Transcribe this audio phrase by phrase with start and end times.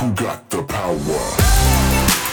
[0.00, 2.30] Who got the power?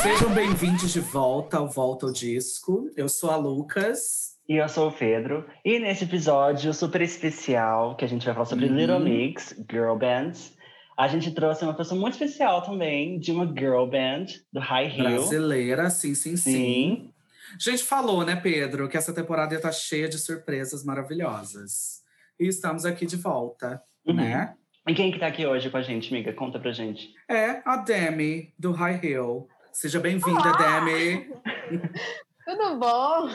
[0.00, 2.88] Sejam bem-vindos de volta ao Volta ao Disco.
[2.96, 4.36] Eu sou a Lucas.
[4.48, 5.44] E eu sou o Pedro.
[5.64, 8.76] E nesse episódio super especial, que a gente vai falar sobre Uhum.
[8.76, 10.52] Little Mix, Girl Bands,
[10.96, 15.04] a gente trouxe uma pessoa muito especial também, de uma girl band, do High Heel.
[15.04, 16.52] Brasileira, sim, sim, sim.
[16.52, 17.11] Sim.
[17.54, 22.02] A gente falou, né, Pedro, que essa temporada ia estar cheia de surpresas maravilhosas.
[22.38, 24.14] E estamos aqui de volta, Uhum.
[24.14, 24.54] né?
[24.88, 26.32] E quem que tá aqui hoje com a gente, amiga?
[26.32, 27.14] Conta pra gente.
[27.30, 29.48] É a Demi, do High Hill.
[29.72, 30.80] Seja bem-vinda, Olá!
[30.80, 31.30] Demi.
[32.44, 33.28] Tudo bom?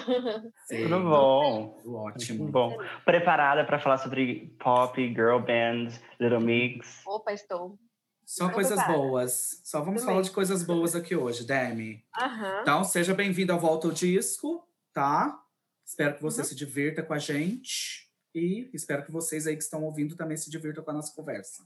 [0.67, 1.79] Sim, Tudo bom?
[1.81, 2.39] tudo Ótimo.
[2.39, 2.77] Tudo bom.
[3.05, 7.03] Preparada pra falar sobre pop, girl band, Little Mix?
[7.07, 7.79] Opa, estou.
[8.27, 9.61] Só coisas boas.
[9.63, 10.15] Só vamos Também.
[10.15, 12.03] falar de coisas boas aqui hoje, Demi.
[12.19, 12.59] Aham.
[12.61, 15.41] Então, seja bem-vindo ao Volta ao Disco, tá?
[15.85, 16.47] Espero que você Uhum.
[16.47, 18.05] se divirta com a gente.
[18.35, 21.65] E espero que vocês aí que estão ouvindo também se divirtam com a nossa conversa.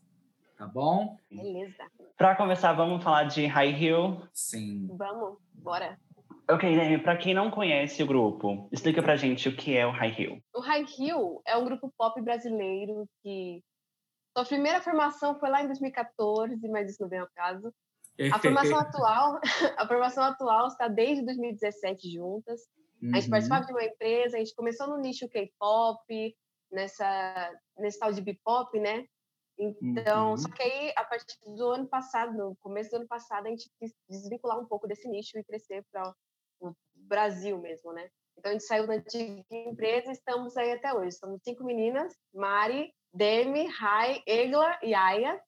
[0.56, 1.18] Tá bom?
[1.32, 1.84] Beleza.
[2.16, 4.22] Pra começar, vamos falar de High Heel.
[4.32, 4.88] Sim.
[4.96, 6.00] Vamos, bora.
[6.48, 9.92] Ok, Dani, pra quem não conhece o grupo, explica pra gente o que é o
[9.92, 10.40] High Heel.
[10.54, 13.64] O High Heel é um grupo pop brasileiro que
[14.36, 17.74] sua primeira formação foi lá em 2014, mas isso não vem ao caso.
[18.32, 19.40] A formação atual,
[19.78, 22.62] a formação atual está desde 2017 juntas.
[23.14, 23.32] A gente Uhum.
[23.32, 26.38] participava de uma empresa, a gente começou no nicho K-pop,
[26.72, 29.06] nessa nesse tal de B-pop, né?
[29.60, 30.38] Então, Uhum.
[30.38, 33.70] só que aí, a partir do ano passado, no começo do ano passado, a gente
[33.80, 36.14] quis desvincular um pouco desse nicho e crescer para
[36.62, 38.10] o Brasil mesmo, né?
[38.38, 41.18] Então, a gente saiu da antiga empresa e estamos aí até hoje.
[41.18, 45.40] Somos cinco meninas, Mari, Demi, Rai, Egla e Aya.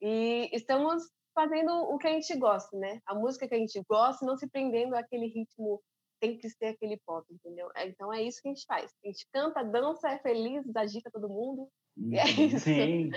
[0.00, 1.02] E estamos
[1.34, 3.00] fazendo o que a gente gosta, né?
[3.06, 5.80] A música que a gente gosta, não se prendendo àquele ritmo,
[6.20, 7.68] tem que ser aquele pop, entendeu?
[7.74, 8.90] É, Então, é isso que a gente faz.
[9.04, 11.68] A gente canta, dança, é feliz, agita todo mundo.
[11.96, 12.46] E é Uhum.
[12.46, 12.60] isso.
[12.60, 13.10] Sim.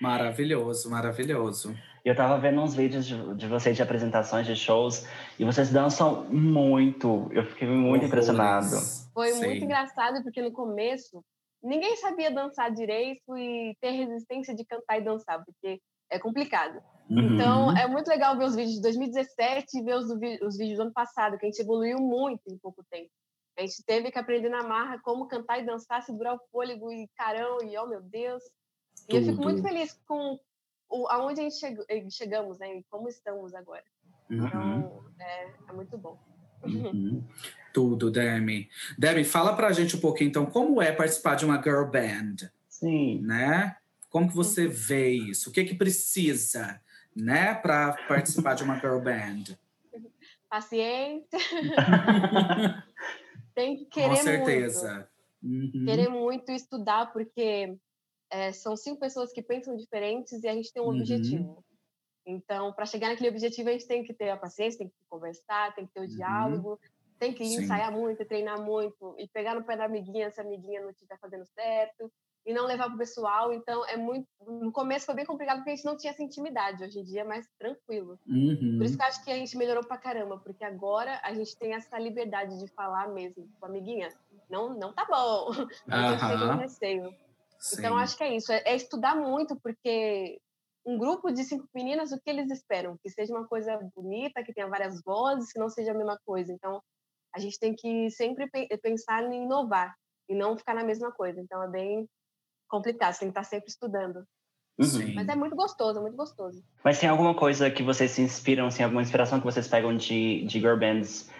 [0.00, 1.74] Maravilhoso, maravilhoso.
[2.04, 5.06] Eu tava vendo uns vídeos de, de vocês de apresentações de shows
[5.38, 7.28] e vocês dançam muito.
[7.32, 8.06] Eu fiquei muito Horrores.
[8.08, 8.76] impressionado.
[9.14, 9.46] Foi Sim.
[9.46, 11.24] muito engraçado, porque no começo
[11.64, 15.80] ninguém sabia dançar direito e ter resistência de cantar e dançar, porque
[16.10, 16.80] é complicado.
[17.10, 17.34] Uhum.
[17.34, 20.10] Então, é muito legal ver os vídeos de 2017 e ver os,
[20.42, 23.10] os vídeos do ano passado, que a gente evoluiu muito em pouco tempo.
[23.58, 27.08] A gente teve que aprender na marra como cantar e dançar, segurar o fôlego e
[27.16, 28.42] carão, e oh meu Deus.
[29.08, 30.38] E eu fico muito feliz com
[30.90, 32.78] o, aonde a gente eh, chegamos, né?
[32.78, 33.84] E como estamos agora.
[34.30, 34.46] Uhum.
[34.46, 36.18] Então, é, é muito bom.
[36.64, 37.22] Uhum.
[37.74, 38.70] Tudo, Demi.
[38.96, 42.36] Demi, fala pra gente um pouquinho, então, como é participar de uma girl band,
[42.68, 43.20] Sim.
[43.20, 43.76] né?
[44.08, 44.44] Como que Uhum.
[44.44, 45.50] você vê isso?
[45.50, 46.80] O que que precisa,
[47.16, 49.58] né, para participar de uma girl band?
[50.48, 51.36] Paciência,
[53.56, 54.24] tem que querer Com muito.
[54.44, 55.08] certeza.
[55.42, 55.84] Uhum.
[55.84, 57.76] querer muito estudar, porque
[58.30, 60.94] é, são cinco pessoas que pensam diferentes e a gente tem um Uhum.
[61.00, 61.64] objetivo.
[62.26, 65.74] Então, para chegar naquele objetivo, a gente tem que ter a paciência, tem que conversar,
[65.74, 66.80] tem que ter o diálogo,
[67.18, 67.48] tem que Uhum.
[67.48, 67.62] Sim.
[67.64, 71.18] ensaiar muito, treinar muito e pegar no pé da amiguinha se a amiguinha não estiver
[71.18, 72.10] fazendo certo
[72.46, 73.52] e não levar pro pessoal.
[73.52, 74.26] Então, é muito.
[74.46, 76.84] No começo foi bem complicado porque a gente não tinha essa intimidade.
[76.84, 78.18] Hoje em dia é mais tranquilo.
[78.26, 78.76] Uhum.
[78.78, 81.56] Por isso que eu acho que a gente melhorou pra caramba, porque agora a gente
[81.56, 84.08] tem essa liberdade de falar mesmo com a amiguinha.
[84.50, 85.50] Não, não tá bom.
[86.54, 87.14] Um receio.
[87.58, 87.76] Sim.
[87.78, 88.52] Então, acho que é isso.
[88.52, 90.38] É, é estudar muito, porque
[90.84, 92.98] um grupo de cinco meninas, o que eles esperam?
[93.02, 96.52] Que seja uma coisa bonita, que tenha várias vozes, que não seja a mesma coisa.
[96.52, 96.82] Então,
[97.34, 99.94] a gente tem que sempre pe- pensar em inovar
[100.28, 101.40] e não ficar na mesma coisa.
[101.40, 102.08] Então, é bem
[102.68, 103.12] complicado.
[103.12, 104.24] Você tem que estar sempre estudando.
[104.78, 104.84] Uhum.
[104.86, 105.14] Sim.
[105.14, 106.62] Mas é muito gostoso, é muito gostoso.
[106.84, 110.44] Mas tem alguma coisa que vocês se inspiram, assim, alguma inspiração que vocês pegam de,
[110.44, 111.30] de girl bands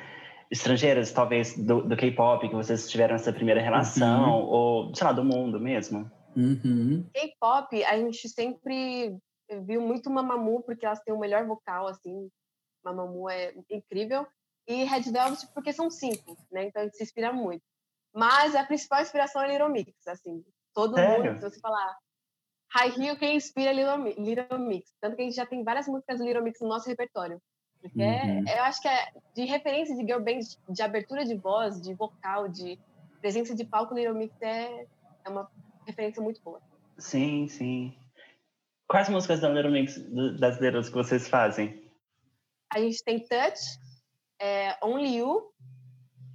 [0.50, 5.25] estrangeiras, talvez do, do K-pop, que vocês tiveram essa primeira relação, ou, sei lá, do
[5.25, 6.11] mundo mesmo?
[6.37, 7.05] Uhum.
[7.12, 9.16] K-pop, a gente sempre
[9.65, 12.28] viu muito Mamamoo, porque elas têm o melhor vocal, assim.
[12.84, 14.26] Mamamoo é incrível.
[14.66, 16.64] E Red Velvet, porque são cinco, né?
[16.66, 17.62] Então a gente se inspira muito.
[18.14, 20.44] Mas a principal inspiração é Little Mix, assim.
[20.72, 21.32] Todo Sério?
[21.32, 21.96] mundo, se você falar
[22.72, 24.93] High Heel, quem inspira é Little, Little Mix.
[25.00, 27.40] Tanto que a gente já tem várias músicas do Little Mix no nosso repertório.
[27.81, 28.44] Porque é- Uhum.
[28.49, 30.40] eu acho que é de referência de girl band,
[30.70, 32.78] de abertura de voz, de vocal, de
[33.20, 34.87] presença de palco, Little Mix é,
[35.25, 35.50] é uma
[35.87, 36.60] referência muito boa.
[36.99, 37.94] Sim, sim.
[38.88, 39.99] Quais músicas da Little Mix
[40.38, 41.82] das Littles que vocês fazem?
[42.72, 43.60] A gente tem Touch,
[44.40, 45.52] é, Only You,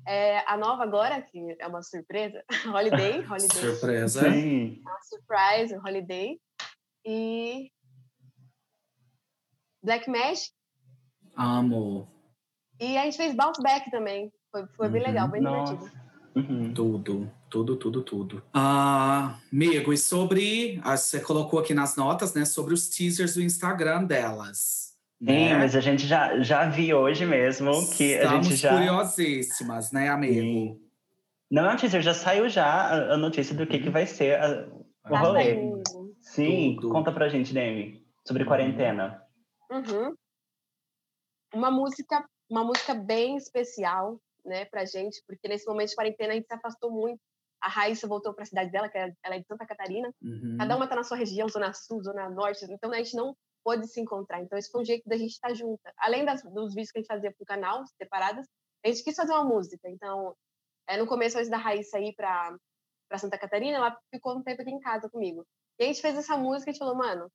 [0.07, 4.31] é, a nova agora, que é uma surpresa, Holiday, Holiday, Surpresa.
[4.31, 4.81] Sim.
[4.81, 6.39] uma surprise, Holiday,
[7.05, 7.71] e
[9.83, 10.51] Black Magic,
[11.37, 12.07] Amo.
[12.79, 15.73] e a gente fez Bounce Back também, Foi, foi bem legal, bem Nossa.
[15.75, 15.99] divertido.
[16.35, 16.73] Uhum.
[16.73, 18.43] Tudo, tudo, tudo, tudo.
[18.53, 20.79] Ah, amigo, e sobre.
[20.83, 22.45] ah, Você colocou aqui nas notas, né?
[22.45, 24.88] Sobre os teasers do Instagram delas.
[25.19, 25.56] Sim, né?
[25.57, 28.71] mas a gente já, já vi hoje mesmo que a Estamos gente já.
[28.71, 30.33] curiosíssimas, né, amigo?
[30.42, 30.81] Sim.
[31.51, 34.68] Não é notícia, já saiu já a, a notícia do que, que vai ser a-
[35.06, 35.56] o Tá rolê.
[36.21, 36.94] Sim, Tudo.
[36.94, 39.21] conta pra gente, Demi, sobre quarentena.
[39.71, 40.13] Uhum.
[41.54, 46.36] Uma música, uma música bem especial, né, pra gente, porque nesse momento de quarentena a
[46.36, 47.19] gente se afastou muito.
[47.62, 50.10] A Raíssa voltou para a cidade dela, que é- ela é de Santa Catarina.
[50.21, 50.56] Uhum.
[50.57, 53.88] Cada uma tá na sua região, zona sul, zona norte, então a gente não pôde
[53.88, 54.41] se encontrar.
[54.41, 55.94] Então esse foi um jeito da gente estar junta.
[55.97, 58.45] Além das, dos vídeos que a gente fazia pro canal, separadas,
[58.83, 59.89] a gente quis fazer uma música.
[59.89, 60.35] Então,
[60.88, 62.56] é, no começo antes da Raíssa ir para
[63.09, 65.44] para Santa Catarina, ela ficou um tempo aqui em casa comigo.
[65.79, 67.27] E a gente fez essa música e a gente falou, mano,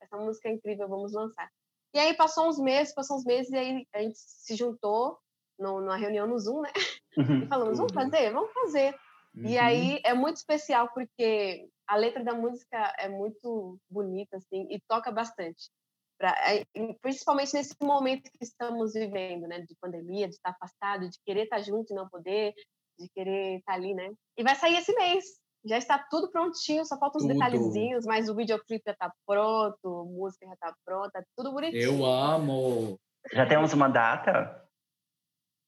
[0.00, 1.50] essa música é incrível, vamos lançar.
[1.94, 5.18] E aí passou uns meses, passou uns meses, e aí a gente se juntou
[5.58, 6.70] no, numa reunião no Zoom, né?
[7.18, 7.42] Uhum.
[7.42, 8.02] E falamos, vamos Tudo.
[8.02, 8.32] fazer?
[8.32, 8.94] Vamos fazer.
[9.34, 9.60] E Uhum.
[9.62, 15.10] aí é muito especial porque a letra da música é muito bonita, assim, e toca
[15.10, 15.70] bastante.
[16.18, 19.60] Pra, é, e principalmente nesse momento que estamos vivendo, né?
[19.60, 22.54] De pandemia, de estar afastado, de querer estar junto e não poder,
[22.98, 24.12] de querer estar ali, né?
[24.36, 25.24] E vai sair esse mês.
[25.64, 27.34] Já está tudo prontinho, só faltam uns Tudo.
[27.34, 31.82] detalhezinhos, mas o videoclipe já está pronto, a música já está pronta, tudo bonitinho.
[31.82, 32.98] Eu amo.
[33.32, 34.68] Já temos uma data?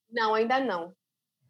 [0.09, 0.93] Não, ainda não.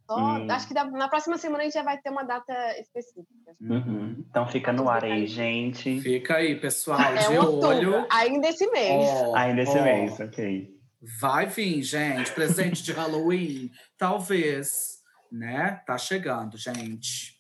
[0.07, 0.48] Só, Hum.
[0.52, 3.56] Acho que da- na próxima semana a gente já vai ter uma data específica.
[3.60, 4.24] Uhum.
[4.30, 6.00] Então fica no ar aí, gente.
[6.02, 8.07] Fica aí, pessoal, É de outubro, olho.
[8.12, 9.07] ainda esse mês.
[9.10, 10.69] Ó, Ainda esse ó, mês, ok.
[11.19, 12.31] Vai vir, gente.
[12.31, 15.00] Presente de Halloween, talvez,
[15.31, 15.81] né?
[15.88, 17.36] Tá chegando, gente.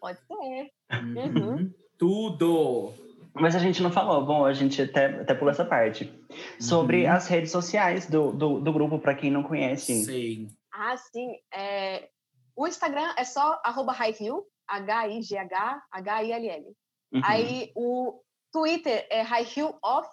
[0.00, 0.70] Pode ser.
[1.04, 1.70] Uhum.
[1.98, 2.92] Tudo.
[3.34, 6.12] Mas a gente não falou, bom, a gente até, até pulou essa parte.
[6.58, 7.12] Sobre Uhum.
[7.12, 10.04] as redes sociais do, do, do grupo, para quem não conhece.
[10.04, 10.48] Sim.
[10.78, 11.32] Ah, sim.
[11.52, 12.08] É...
[12.54, 16.76] O Instagram é só arroba highhill, H-I-G-H, H-I-L-L.
[17.12, 17.20] Uhum.
[17.24, 18.20] Aí o
[18.52, 20.10] Twitter é highhill off,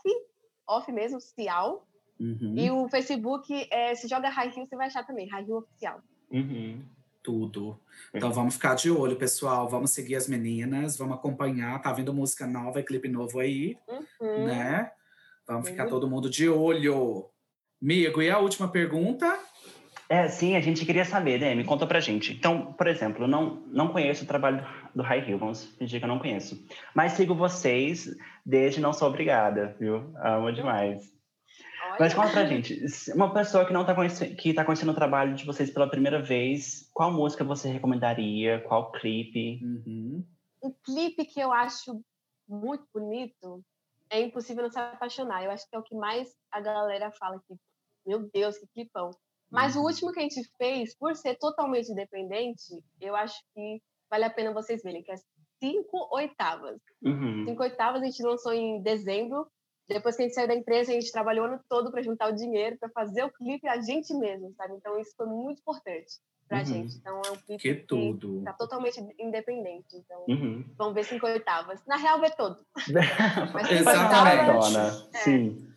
[0.68, 1.88] off mesmo, oficial.
[2.20, 2.56] Uhum.
[2.58, 6.02] E o Facebook, é, se joga highhill, você vai achar também, highhill oficial.
[6.32, 6.84] Uhum.
[7.22, 7.80] Tudo.
[8.14, 9.68] Então vamos ficar de olho, pessoal.
[9.68, 11.82] Vamos seguir as meninas, vamos acompanhar.
[11.82, 14.46] Tá vindo música nova e clipe novo aí, Uhum.
[14.46, 14.92] né?
[15.48, 15.90] Vamos ficar Uhum.
[15.90, 17.30] todo mundo de olho.
[17.82, 19.40] Migo, e a última pergunta?
[20.08, 22.34] É, sim, a gente queria saber, Demi, conta pra gente.
[22.34, 26.10] Então, por exemplo, não, não conheço o trabalho do High Hill, vamos fingir que eu
[26.10, 26.64] não conheço.
[26.94, 28.16] Mas sigo vocês
[28.46, 30.14] desde Não Sou Obrigada, viu?
[30.18, 31.12] Amo demais.
[31.88, 31.98] Olha.
[32.00, 32.80] Mas conta pra gente,
[33.14, 36.22] uma pessoa que não tá conhecendo, que tá conhecendo o trabalho de vocês pela primeira
[36.22, 38.60] vez, qual música você recomendaria?
[38.68, 39.60] Qual clipe?
[39.64, 40.24] Uhum.
[40.62, 42.02] um clipe que eu acho
[42.48, 43.64] muito bonito
[44.10, 45.44] é Impossível Não Se Apaixonar.
[45.44, 47.56] Eu acho que é o que mais a galera fala aqui.
[48.06, 49.10] Meu Deus, que clipão.
[49.52, 49.86] Mas o Uhum.
[49.86, 54.54] último que a gente fez, por ser totalmente independente, eu acho que vale a pena
[54.54, 55.16] vocês verem, que é
[55.62, 56.80] cinco oitavas.
[57.04, 57.46] Uhum.
[57.48, 59.48] Cinco oitavas a gente lançou em dezembro.
[59.88, 62.32] Depois que a gente saiu da empresa, a gente trabalhou o ano todo para juntar
[62.32, 64.74] o dinheiro, para fazer o clipe a gente mesmo, sabe?
[64.74, 66.18] Então isso foi muito importante
[66.48, 66.66] pra Uhum.
[66.66, 66.98] gente.
[66.98, 68.42] Então é um clipe Que tudo.
[68.44, 69.96] tá totalmente independente.
[69.96, 70.66] Então Uhum.
[70.76, 71.80] vamos ver cinco oitavas.
[71.86, 72.66] Na real, ver todo.
[73.54, 74.48] Mas Exatamente.
[74.48, 75.18] maratona, É.
[75.20, 75.68] Sim.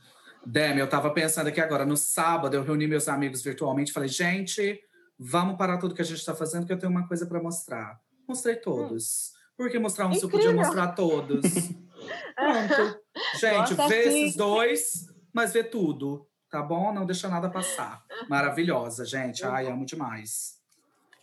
[0.51, 4.09] Demi, eu tava pensando aqui agora, no sábado, eu reuni meus amigos virtualmente e falei,
[4.09, 4.81] gente,
[5.19, 8.01] vamos parar tudo que a gente tá fazendo, que eu tenho uma coisa para mostrar.
[8.27, 9.33] Mostrei todos.
[9.57, 11.43] Por que mostrar um se eu podia mostrar todos?
[12.35, 13.01] Pronto.
[13.39, 14.23] Gente, Gosto vê assim.
[14.25, 16.95] esses dois, mas vê tudo, tá bom?
[16.95, 18.03] Não deixa nada passar.
[18.27, 19.45] Maravilhosa, gente.
[19.45, 20.57] Ai, amo demais.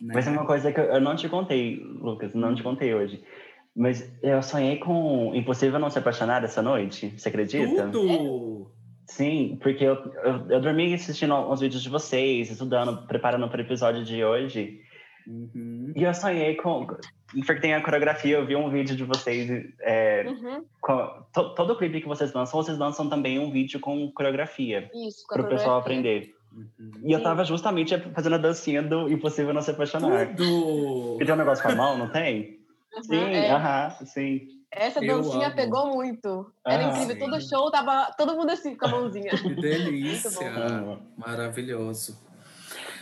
[0.00, 0.12] Né?
[0.14, 3.24] Mas é uma coisa que eu eu não te contei, Lucas, não te contei hoje.
[3.74, 7.88] Mas eu sonhei com Impossível Não Se Apaixonar essa noite, você acredita?
[7.90, 8.75] Tudo!
[9.06, 9.94] Sim, porque eu,
[10.24, 14.80] eu, eu dormi assistindo uns vídeos de vocês, estudando, preparando para o episódio de hoje.
[15.26, 15.92] Uhum.
[15.94, 16.86] E eu sonhei com.
[16.86, 19.48] Porque tem a coreografia, eu vi um vídeo de vocês.
[19.80, 23.80] é, Uhum, com- to- todo o clipe que vocês lançam, vocês lançam também um vídeo
[23.80, 26.32] com coreografia, Isso, com para o pessoal aprender.
[26.52, 26.90] Uhum.
[27.04, 30.34] E eu tava justamente fazendo a dancinha do Impossível Não Se Apaixonar.
[30.36, 31.08] Tudo!
[31.10, 32.58] Porque tem um negócio com a mão, não tem?
[32.96, 33.50] Uhum, Sim, é.
[33.50, 34.48] aham, sim.
[34.70, 36.52] Essa dancinha pegou muito.
[36.66, 37.14] Era Ah, incrível.
[37.14, 37.18] sim.
[37.20, 39.30] Todo show tava todo mundo assim, com a mãozinha.
[39.30, 40.50] Que delícia!
[40.50, 41.00] Amo.
[41.16, 42.18] Maravilhoso.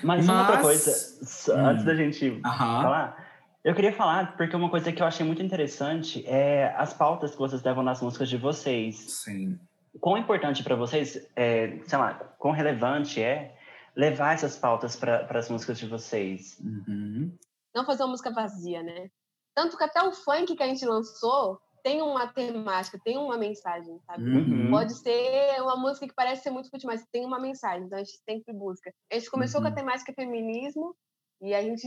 [0.02, 1.66] Mas, uma outra Mas- coisa, Hum.
[1.66, 2.82] antes da gente Aham.
[2.82, 3.26] falar,
[3.64, 7.38] eu queria falar, porque uma coisa que eu achei muito interessante é as pautas que
[7.38, 8.96] vocês levam nas músicas de vocês.
[9.24, 9.58] Sim.
[10.00, 13.54] Quão importante para vocês, é, sei lá, quão relevante é
[13.96, 16.58] levar essas pautas para as músicas de vocês?
[16.62, 17.32] Uhum.
[17.74, 19.08] Não fazer uma música vazia, né?
[19.54, 24.00] Tanto que até o funk que a gente lançou tem uma temática, tem uma mensagem,
[24.06, 24.24] sabe?
[24.24, 24.70] Uhum.
[24.70, 28.02] Pode ser uma música que parece ser muito fútil, mas tem uma mensagem, então a
[28.02, 28.90] gente sempre busca.
[29.12, 29.76] A gente começou com a Uhum.
[29.76, 30.96] temática feminismo
[31.42, 31.82] e a gente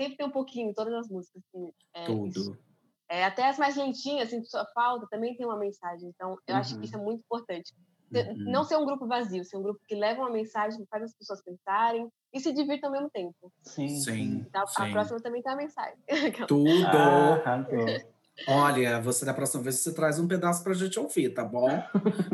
[0.00, 1.42] sempre tem um pouquinho todas as músicas.
[1.54, 2.44] Assim, é, isso.
[2.44, 2.58] Tudo.
[3.08, 6.08] É, até as mais lentinhas, assim, só falta, também tem uma mensagem.
[6.08, 6.80] Então, eu acho Uhum.
[6.80, 7.72] que isso é muito importante.
[8.14, 8.50] Uhum.
[8.50, 11.14] Não ser um grupo vazio, ser um grupo que leva uma mensagem, que faz as
[11.14, 13.52] pessoas pensarem e se divirtam ao mesmo tempo.
[13.62, 13.88] Sim.
[13.88, 14.92] Sim, Então, a sim.
[14.92, 15.96] próxima também tem a mensagem.
[16.46, 16.86] Tudo.
[16.86, 17.64] Ah.
[18.46, 21.82] Olha, você da próxima vez você traz um pedaço pra gente ouvir, tá bom?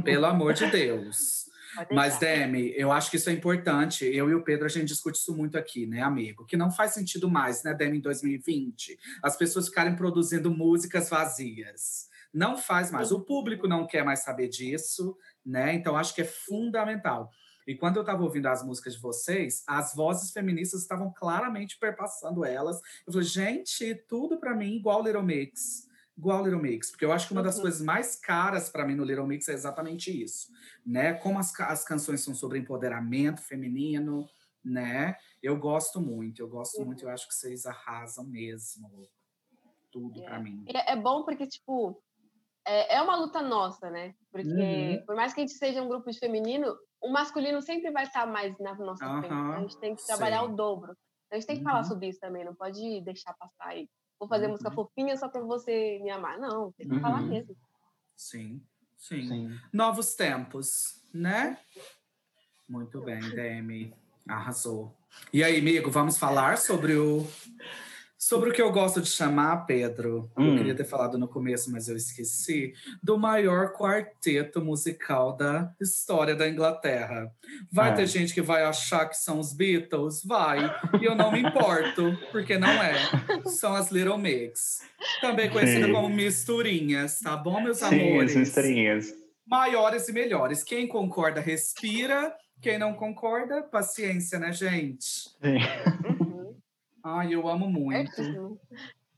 [0.03, 1.47] Pelo amor de Deus.
[1.91, 2.19] Mas.
[2.19, 4.05] Demi, eu acho que isso é importante.
[4.05, 6.45] Eu e o Pedro, a gente discute isso muito aqui, né, amigo?
[6.45, 12.11] Que não faz sentido mais, né, Demi, em 2020, as pessoas ficarem produzindo músicas vazias.
[12.35, 13.13] Não faz mais.
[13.13, 15.17] O público não quer mais saber disso,
[15.47, 15.73] né?
[15.75, 17.31] Então, acho que é fundamental.
[17.67, 22.45] E quando eu estava ouvindo as músicas de vocês, as vozes feministas estavam claramente perpassando
[22.45, 22.81] elas.
[23.07, 25.89] Eu falei, gente, tudo para mim igual Little Mix.
[26.17, 26.91] Igual Little Mix.
[26.91, 27.63] Porque eu acho que uma das Uhum.
[27.63, 30.49] coisas mais caras para mim no Little Mix é exatamente isso
[30.85, 31.15] né?
[31.15, 34.27] Como as, as canções são sobre empoderamento feminino,
[34.65, 35.17] né?
[35.43, 36.87] Eu gosto muito, eu gosto Uhum.
[36.87, 39.09] muito, eu acho que vocês arrasam mesmo.
[39.91, 40.65] Tudo pra mim.
[40.69, 42.03] E é é bom porque, tipo,
[42.67, 44.15] é, é uma luta nossa, né?
[44.31, 45.05] Porque, Uhum.
[45.07, 48.27] por mais que a gente seja um grupo de feminino, o masculino sempre vai estar
[48.27, 49.27] mais na nossa frente.
[49.27, 50.49] Então, a gente tem que trabalhar sei.
[50.49, 50.97] o dobro.
[51.31, 51.85] A gente tem que falar Uhum.
[51.85, 53.89] sobre isso também, não pode deixar passar aí.
[54.21, 54.75] Vou fazer música Uhum.
[54.75, 56.39] fofinha só pra você me amar.
[56.39, 57.29] Não, tem que falar Uhum.
[57.29, 57.57] mesmo.
[58.17, 58.63] Sim,
[58.97, 59.59] sim, Sim.
[59.73, 61.59] Novos tempos, né?
[62.69, 63.93] Muito bem, Demi.
[64.29, 64.95] Arrasou.
[65.33, 67.27] E aí, amigo, vamos falar sobre o.
[68.25, 70.31] Sobre o que eu gosto de chamar, Pedro.
[70.37, 70.57] Eu Hum.
[70.57, 72.73] queria ter falado no começo, mas eu esqueci.
[73.03, 77.33] Do maior quarteto musical da história da Inglaterra.
[77.73, 77.95] Vai Ah.
[77.95, 80.23] ter gente que vai achar que são os Beatles?
[80.25, 80.61] Vai.
[81.01, 82.95] E eu não me importo, porque não é.
[83.59, 84.83] São as Little Mix.
[85.21, 85.93] Também conhecida Sim.
[85.93, 88.31] como misturinhas, tá bom, meus Sim, amores?
[88.31, 89.13] as misturinhas.
[89.45, 90.63] maiores e melhores.
[90.63, 92.33] Quem concorda, respira.
[92.61, 95.05] Quem não concorda, paciência, né, gente?
[95.05, 95.59] Sim.
[97.05, 98.59] Ai, eu amo muito.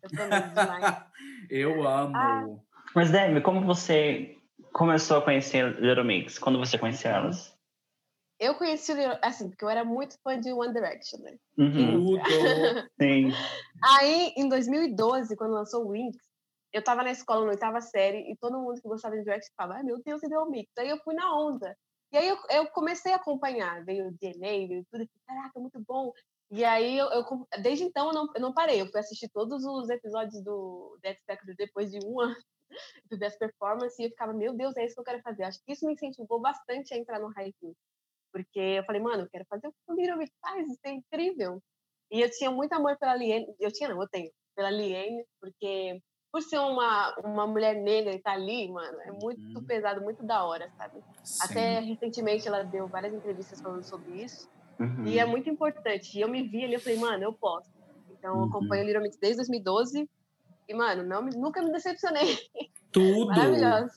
[1.50, 2.16] Eu amo.
[2.16, 2.80] Ah.
[2.94, 4.36] Mas, Demi, como você
[4.72, 6.38] começou a conhecer Little Mix?
[6.38, 7.56] Quando você conheceu elas?
[8.38, 11.36] Eu conheci, o Little- assim, porque eu era muito fã de One Direction, né?
[11.56, 12.00] Uhum.
[12.00, 12.20] Tudo.
[13.00, 13.32] Sim.
[13.82, 16.18] Aí, em 2012, quando lançou o Wings,
[16.72, 19.78] eu tava na escola, na oitava série, e todo mundo que gostava de Direct falava,
[19.78, 20.70] ai meu Deus, você deu o mix.
[20.78, 21.76] Aí eu fui na onda.
[22.12, 25.60] E aí eu, eu comecei a acompanhar, veio o DNA, veio tudo, e falei, caraca,
[25.60, 26.12] muito bom.
[26.50, 27.24] E aí, eu, eu
[27.62, 28.80] desde então, eu não, eu não parei.
[28.80, 32.36] Eu fui assistir todos os episódios do X Factor depois de um ano
[33.10, 35.44] do Best Performance, e eu ficava, meu Deus, é isso que eu quero fazer.
[35.44, 37.74] Acho que isso me incentivou bastante a entrar no Heel.
[38.32, 41.62] Porque eu falei, mano, eu quero fazer o que o Little faz, isso é incrível.
[42.10, 46.00] E eu tinha muito amor pela Liane, eu tinha não, eu tenho, pela Liane, porque
[46.32, 49.64] por ser uma, uma mulher negra e tá ali, mano, é muito Uhum.
[49.66, 51.00] pesado, muito da hora, sabe?
[51.24, 51.44] Sim.
[51.44, 55.06] Até recentemente ela deu várias entrevistas falando sobre isso, Uhum.
[55.06, 56.16] e é muito importante.
[56.18, 57.70] E eu me vi ali, eu falei, mano, eu posso.
[58.10, 58.44] Então, eu Uhum.
[58.46, 60.08] acompanho o Little Mix desde 2012,
[60.68, 62.36] e, mano, não, me- nunca me decepcionei.
[62.90, 63.26] Tudo.
[63.28, 63.92] Maravilhoso.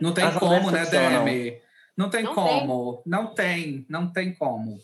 [0.00, 0.84] Não tem como, né.
[0.86, 1.60] Demi?
[1.96, 3.02] Não tem Não como.
[3.06, 4.78] Não tem, não tem como,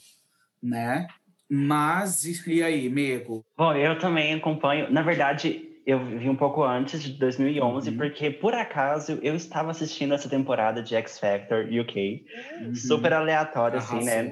[0.62, 1.08] né?
[1.48, 3.44] Mas, e e aí, amigo?
[3.56, 4.90] Bom, eu também acompanho.
[4.90, 7.96] Na verdade, eu vi um pouco antes de 2011, Uhum.
[7.96, 12.24] porque por acaso eu estava assistindo essa temporada de X Factor UK.
[12.60, 12.74] Uhum.
[12.74, 14.30] Super aleatório, assim, né?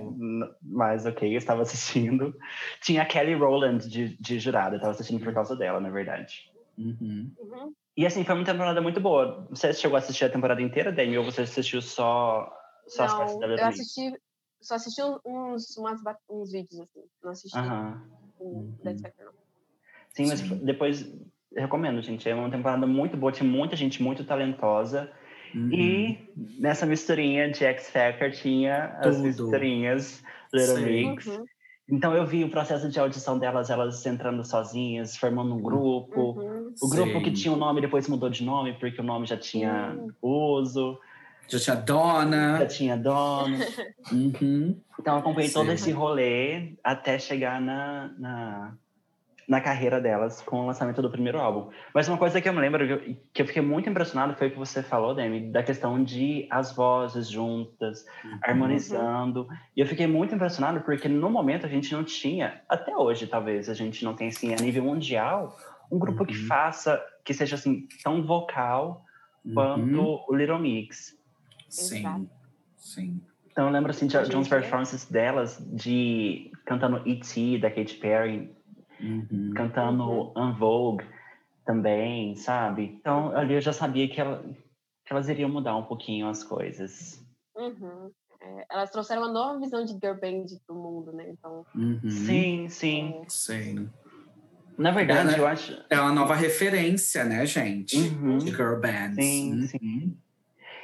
[0.63, 2.35] Mas ok, eu estava assistindo.
[2.83, 6.51] Tinha a Kelly Rowland de, de jurada, eu estava assistindo por causa dela, na verdade.
[6.77, 7.33] Uhum.
[7.39, 7.73] Uhum.
[7.97, 9.47] E assim, foi uma temporada muito boa.
[9.51, 12.49] Você chegou a assistir a temporada inteira, Demi, ou você assistiu só,
[12.87, 14.13] só as partes Não, da eu assisti,
[14.61, 16.01] só assisti uns, umas,
[16.31, 17.03] uns vídeos, assim.
[17.23, 18.75] Não assisti o Uhum.
[18.85, 19.33] The X Factor, não.
[20.11, 20.65] Sim, mas Sim.
[20.65, 21.13] depois
[21.59, 22.29] eu recomendo, gente.
[22.29, 25.11] É uma temporada muito boa, tinha muita gente muito talentosa.
[25.55, 25.71] Uhum.
[25.73, 29.27] E nessa misturinha de X Factor tinha as Tudo.
[29.27, 30.23] misturinhas
[30.53, 30.85] Little Sim.
[30.85, 31.27] Mix.
[31.27, 31.45] Uhum,
[31.91, 36.33] Então eu vi o processo de audição delas, elas entrando sozinhas, formando um grupo.
[36.39, 36.75] uhum.
[36.83, 37.33] O grupo que Sim.
[37.43, 40.99] tinha o nome depois mudou de nome, porque o nome já tinha uso,
[41.49, 42.67] Já tinha já Dona.
[42.67, 43.57] tinha dono.
[44.13, 44.79] Uhum.
[45.01, 45.73] Então eu acompanhei todo Sim.
[45.73, 48.75] esse rolê até chegar na, na,
[49.49, 51.71] na carreira delas com o lançamento do primeiro álbum.
[51.95, 54.51] Mas uma coisa que eu me lembro, que eu- que fiquei muito impressionado, foi o
[54.51, 58.39] que você falou, Demi, da questão de as vozes juntas, Uhum.
[58.43, 59.49] harmonizando.
[59.75, 63.71] E eu fiquei muito impressionado porque no momento a gente não tinha, até hoje talvez,
[63.71, 65.57] a gente não tem assim, a nível mundial,
[65.91, 66.47] um grupo que Uhum.
[66.47, 69.03] faça, que seja assim, tão vocal
[69.55, 70.25] quanto Uhum.
[70.29, 71.17] o Little Mix.
[71.71, 72.01] Sim.
[72.01, 72.29] Exato.
[72.77, 73.21] Sim.
[73.51, 77.59] Então eu lembro assim de, de performances delas de cantando E.T.
[77.59, 78.55] da Katy Perry,
[79.01, 79.53] Uhum.
[79.55, 81.05] cantando En Vogue.
[81.65, 82.85] também, sabe?
[82.99, 84.43] Então, ali eu já sabia que, ela,
[85.05, 87.23] que elas iriam mudar um pouquinho as coisas.
[87.55, 88.11] Uhum.
[88.41, 91.27] É, elas trouxeram uma nova visão de girl band pro mundo, né?
[91.29, 92.01] Então, Uhum.
[92.09, 93.23] Sim, sim.
[93.29, 93.91] Sim.
[94.79, 95.39] Na verdade, É, né?
[95.39, 95.77] eu acho.
[95.91, 97.97] É uma nova referência, né, gente?
[97.99, 98.39] Uhum.
[98.39, 99.17] De girl bands.
[99.25, 99.67] Sim, Uhum.
[99.67, 100.19] sim.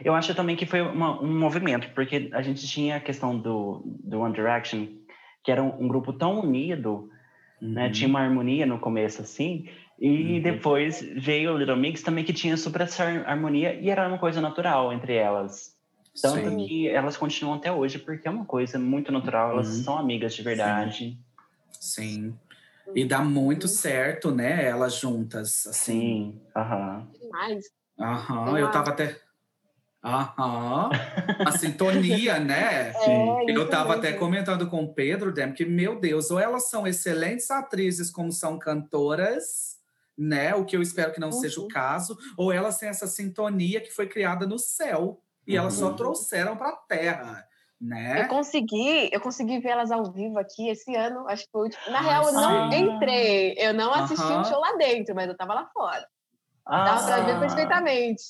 [0.04, 3.82] Eu acho também que foi uma- um movimento, porque a gente tinha a questão do,
[4.04, 4.86] do One Direction,
[5.42, 7.08] que era um, um grupo tão unido,
[7.68, 7.86] né?
[7.86, 7.92] Uhum.
[7.92, 9.68] Tinha uma harmonia no começo, assim,
[9.98, 10.42] e Uhum.
[10.42, 14.18] depois veio o Little Mix também, que tinha super essa har- harmonia, e era uma
[14.18, 15.72] coisa natural entre elas.
[16.22, 16.56] Tanto Sim.
[16.66, 19.82] que elas continuam até hoje, porque é uma coisa muito natural, elas Uhum.
[19.84, 21.18] são amigas de verdade.
[21.80, 22.34] Sim.
[22.94, 23.68] E dá muito Uhum.
[23.68, 24.64] certo, né?
[24.64, 26.00] Elas juntas, assim.
[26.00, 27.08] Sim, aham.
[27.20, 27.64] demais.
[27.98, 29.16] Aham, eu tava até.
[30.04, 31.02] Aham.
[31.42, 32.96] A sintonia, né?
[32.96, 33.94] É, Eu isso tava mesmo.
[33.94, 38.32] até comentando com o Pedro, Dem, que, meu Deus, ou elas são excelentes atrizes, como
[38.32, 39.78] são cantoras,
[40.16, 40.54] né?
[40.54, 41.68] O que eu espero que não seja o Uhum.
[41.68, 45.20] caso, ou elas têm essa sintonia que foi criada no céu.
[45.46, 45.96] E elas só Uhum.
[45.96, 47.46] trouxeram pra terra,
[47.80, 48.16] né?
[48.16, 51.26] Eu consegui, eu consegui ver elas ao vivo aqui esse ano.
[51.28, 51.90] Acho que foi o.
[51.90, 53.54] Na Ah, real, eu não entrei.
[53.58, 54.38] Eu não assisti Aham.
[54.38, 56.08] um show lá dentro, mas eu tava lá fora.
[56.66, 58.22] Ah, Dava pra ver perfeitamente.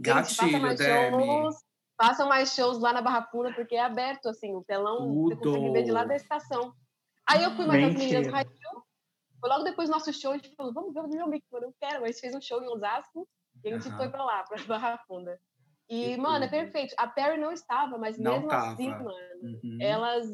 [0.00, 1.26] Gatilho, mais Demi.
[1.26, 1.56] shows.
[2.00, 5.70] Façam mais shows lá na Barra Funda, porque é aberto, assim, o telão você consegue
[5.70, 6.72] ver de lá da estação.
[7.28, 8.28] Aí eu fui mais as meninas.
[8.28, 8.46] Raio.
[9.40, 11.66] Foi logo depois do nosso show, a gente falou, vamos ver o Little Mix, mano,
[11.66, 12.00] eu quero.
[12.02, 13.28] Mas fez um show em Osasco
[13.64, 13.96] e a gente Aham.
[13.96, 15.40] foi pra lá, pra Barra Funda.
[15.88, 16.94] E, Que mano, é perfeito.
[16.98, 19.04] A Perry não estava, mas Não mesmo assim, tava.
[19.04, 19.78] mano, Uhum.
[19.80, 20.26] elas,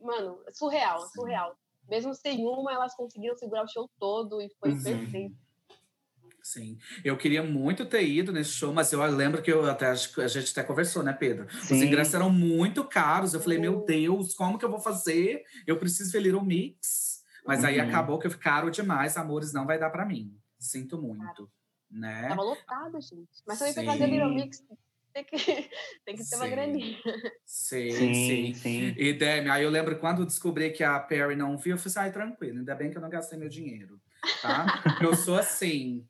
[0.00, 1.08] mano, surreal, Sim.
[1.20, 1.56] surreal.
[1.88, 4.82] Mesmo sem uma, elas conseguiram segurar o show todo e foi Uhum.
[4.82, 5.36] perfeito.
[6.48, 9.94] Sim, eu queria muito ter ido nesse show, mas eu lembro que eu até a
[9.94, 11.46] gente até conversou, né, Pedro?
[11.46, 11.84] Os Sim.
[11.84, 13.34] ingressos eram muito caros.
[13.34, 13.84] Eu falei, meu Uhum.
[13.84, 15.42] Deus, como que eu vou fazer?
[15.66, 17.22] Eu preciso ver Little Mix.
[17.46, 17.86] Mas aí Uhum.
[17.86, 20.34] acabou que caro demais, amores, não vai dar pra mim.
[20.58, 21.50] Sinto muito,
[21.90, 22.28] né?
[22.30, 23.28] Tava lotado, gente.
[23.46, 23.88] Mas também pra Sim.
[23.90, 24.64] fazer Little Mix
[25.12, 25.36] tem que,
[26.06, 26.50] tem que ter uma Sim.
[26.50, 26.98] graninha.
[27.44, 28.54] Sim, Sim, sim.
[28.54, 28.94] sim.
[28.96, 31.90] E Demi, aí eu lembro quando eu descobri que a Perry não viu, eu falei
[31.90, 34.00] assim, ai, tranquilo, ainda bem que eu não gastei meu dinheiro,
[34.42, 34.66] tá?
[35.00, 36.06] eu sou assim.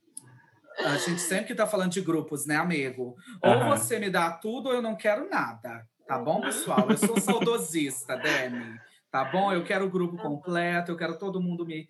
[0.85, 3.17] A gente sempre que tá falando de grupos, né, amigo?
[3.43, 3.77] Ou Aham.
[3.77, 5.87] você me dá tudo ou eu não quero nada.
[6.07, 6.89] Tá bom, pessoal?
[6.91, 8.79] Eu sou saudosista, Demi.
[9.11, 9.53] Tá bom?
[9.53, 11.89] Eu quero o grupo completo, eu quero todo mundo me,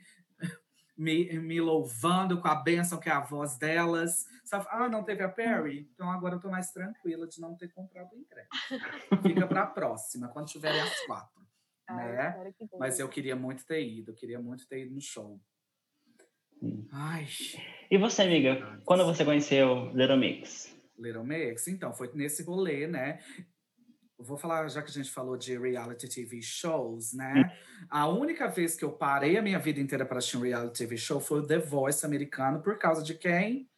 [0.96, 4.24] me, me louvando com a bênção que é a voz delas.
[4.44, 5.88] Só, ah, não teve a Perry?
[5.94, 8.48] Então agora eu tô mais tranquila de não ter comprado o ingresso.
[9.22, 11.38] Fica pra próxima, quando tiverem as quatro.
[11.87, 12.33] Ah, Né?
[12.57, 12.70] tenha.
[12.79, 15.40] Mas eu queria muito ter ido, eu queria muito ter ido no show.
[16.92, 17.27] Ai,
[17.90, 20.75] E você, amiga, quando você conheceu Little Mix?
[20.99, 23.21] Little Mix, então, foi nesse rolê, né?
[24.18, 27.53] Vou falar, já que a gente falou de reality TV shows, né?
[27.88, 30.97] A única vez que eu parei a minha vida inteira para assistir um reality TV
[30.97, 33.68] show foi o The Voice americano, por causa de quem?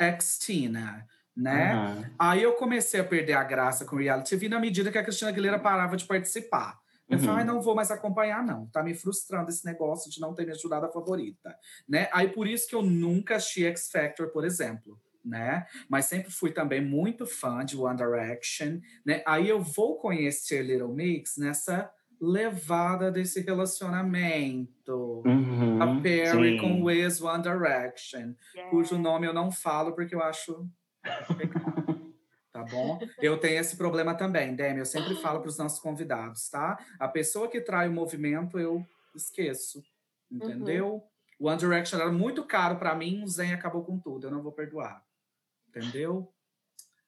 [0.00, 1.06] Ex-Tina,
[1.36, 1.74] né?
[1.74, 2.10] Aham.
[2.18, 5.30] Aí eu comecei a perder a graça com reality TV na medida que a Cristina
[5.30, 6.80] Aguilera parava de participar.
[7.08, 7.24] Eu Uhum.
[7.24, 8.66] falei, ai, não vou mais acompanhar, não.
[8.68, 11.54] Tá me frustrando esse negócio de não ter me ajudado a favorita,
[11.88, 12.08] né?
[12.12, 15.66] Aí por isso que eu nunca assisti X Factor, por exemplo, né?
[15.88, 19.22] Mas sempre fui também muito fã de One Direction, né?
[19.26, 21.90] Aí eu vou conhecer Little Mix nessa
[22.20, 25.22] levada desse relacionamento.
[25.26, 25.82] Uhum.
[25.82, 26.58] A Perry Sim.
[26.58, 28.70] com o ex One Direction Yeah.
[28.70, 30.66] cujo nome eu não falo porque eu acho
[31.36, 31.84] pecado.
[32.64, 32.98] Tá bom?
[33.18, 34.78] Eu tenho esse problema também, Demi.
[34.78, 36.78] Eu sempre falo para os nossos convidados, tá?
[36.98, 39.82] A pessoa que trai o movimento, eu esqueço.
[40.30, 41.04] Entendeu?
[41.38, 44.26] O One Direction era muito caro para mim, o Zen acabou com tudo.
[44.26, 45.04] Eu não vou perdoar.
[45.68, 46.32] Entendeu?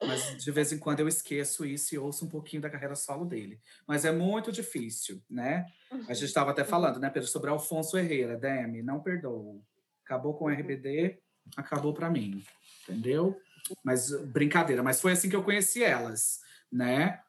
[0.02, 3.24] Mas de vez em quando eu esqueço isso e ouço um pouquinho da carreira solo
[3.24, 3.60] dele.
[3.86, 5.66] Mas é muito difícil, né?
[6.08, 9.64] A gente estava até falando, né, Pedro, sobre Alfonso Herrera, Demi, não perdoo.
[10.04, 11.18] Acabou com o RBD,
[11.56, 12.44] acabou para mim,
[12.82, 13.40] entendeu?
[13.84, 17.20] Mas brincadeira, mas foi assim que eu conheci elas, né?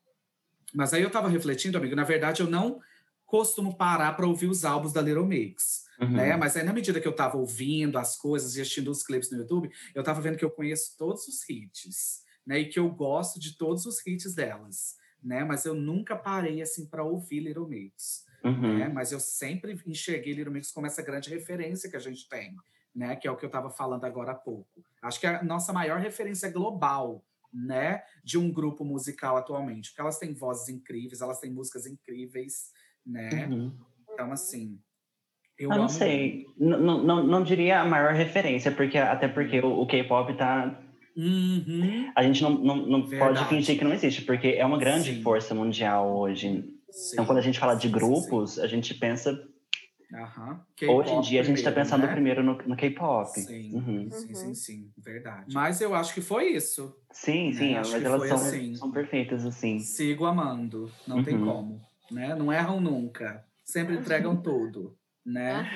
[0.74, 2.80] Mas aí eu tava refletindo, amigo, na verdade eu não
[3.26, 6.12] costumo parar para ouvir os álbuns da Little Mix, Uhum.
[6.12, 6.36] né?
[6.38, 9.38] Mas aí na medida que eu tava ouvindo as coisas e assistindo os clipes no
[9.40, 12.60] YouTube, eu tava vendo que eu conheço todos os hits, né?
[12.60, 15.44] E que eu gosto de todos os hits delas, né?
[15.44, 18.78] Mas eu nunca parei assim para ouvir Little Mix Uhum.
[18.78, 18.88] né?
[18.88, 22.56] Mas eu sempre enxerguei Little Mix como essa grande referência que a gente tem,
[22.98, 23.16] né?
[23.16, 24.84] Que é o que eu estava falando agora há pouco.
[25.04, 28.02] Acho que é a nossa maior referência global, né?
[28.24, 32.72] De um grupo musical atualmente, porque elas têm vozes incríveis, elas têm músicas incríveis,
[33.06, 33.48] né?
[33.48, 33.72] Uhum.
[34.12, 34.80] Então assim,
[35.60, 36.48] eu Ah, não amo sei.
[36.58, 40.82] Não, não, não diria a maior referência, porque até porque o, o K-pop tá.
[41.16, 42.12] Uhum.
[42.16, 45.22] A gente não, não, não pode fingir que não existe, porque é uma grande Sim.
[45.22, 46.48] força mundial hoje.
[46.48, 49.40] Então, Sim, quando a gente fala de sim, sim, grupos, a gente pensa
[50.14, 50.66] Aham.
[50.88, 52.12] Hoje em dia a gente tá primeiro, pensando né?
[52.14, 53.40] primeiro no, no K-pop.
[53.40, 53.74] Sim.
[53.74, 54.10] Uhum.
[54.10, 54.56] Sim, sim, Uhum.
[54.56, 55.54] sim, verdade.
[55.54, 56.96] Mas eu acho que foi isso.
[57.12, 58.76] Sim, sim, É, acho mas que elas foi são, assim.
[58.76, 59.80] são perfeitas, assim.
[59.80, 61.46] Sigo amando, não tem Uhum.
[61.46, 62.36] como, né?
[62.36, 65.70] Não erram nunca, sempre entregam tudo, né?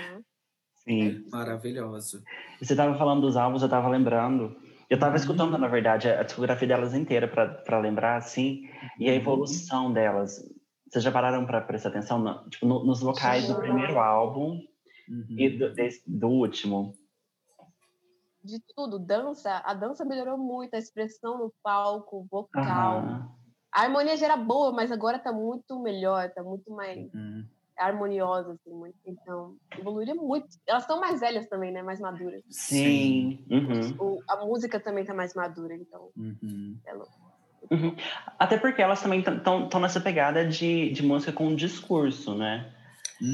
[0.83, 1.25] Sim.
[1.31, 2.23] Maravilhoso.
[2.61, 4.55] E Você tava falando dos álbuns, eu tava lembrando.
[4.89, 5.17] Eu tava Uhum.
[5.17, 9.17] escutando, na verdade, a discografia delas inteira pra lembrar, assim, e a Uhum.
[9.19, 10.43] evolução delas.
[10.91, 14.59] Vocês já pararam pra prestar atenção no- tipo, no- nos vocais do primeiro álbum
[15.07, 15.25] Uhum.
[15.37, 16.93] e do, desse- do último?
[18.43, 22.97] De tudo, dança, a dança melhorou muito, a expressão no palco, vocal.
[22.97, 23.31] Aham.
[23.71, 27.45] A harmonia já era boa, mas agora tá muito melhor, tá muito mais Uhum.
[27.77, 28.97] harmoniosa, assim, muito.
[29.05, 30.47] Então, evoluiu muito.
[30.67, 31.81] Elas estão mais velhas também, né?
[31.81, 32.43] Mais maduras.
[32.49, 33.45] Sim.
[33.49, 33.95] Uhum.
[33.97, 36.09] O- a música também tá mais madura, então.
[36.17, 36.77] Uhum.
[37.69, 37.95] Uhum.
[38.39, 42.73] Até porque elas também estão nessa pegada de, de música com discurso, né?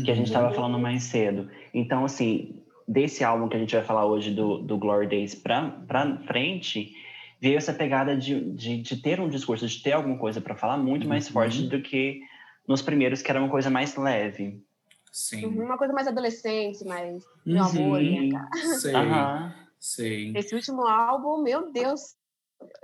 [0.03, 0.23] Que a gente Uhum.
[0.23, 1.49] estava falando mais cedo.
[1.73, 5.69] Então, assim, desse álbum que a gente vai falar hoje, do, do Glory Days pra,
[5.87, 6.93] pra frente,
[7.39, 10.77] veio essa pegada de, de, de ter um discurso, de ter alguma coisa para falar
[10.77, 11.33] muito mais Uhum.
[11.33, 12.19] forte do que
[12.67, 14.61] nos primeiros, que era uma coisa mais leve.
[15.11, 15.45] Sim.
[15.45, 17.53] Uhum, Uma coisa mais adolescente, mais Uhum.
[17.53, 18.29] meu amor, minha Sim.
[18.91, 19.55] cara.
[19.79, 20.33] Sei.
[20.35, 22.15] Esse último álbum, meu Deus.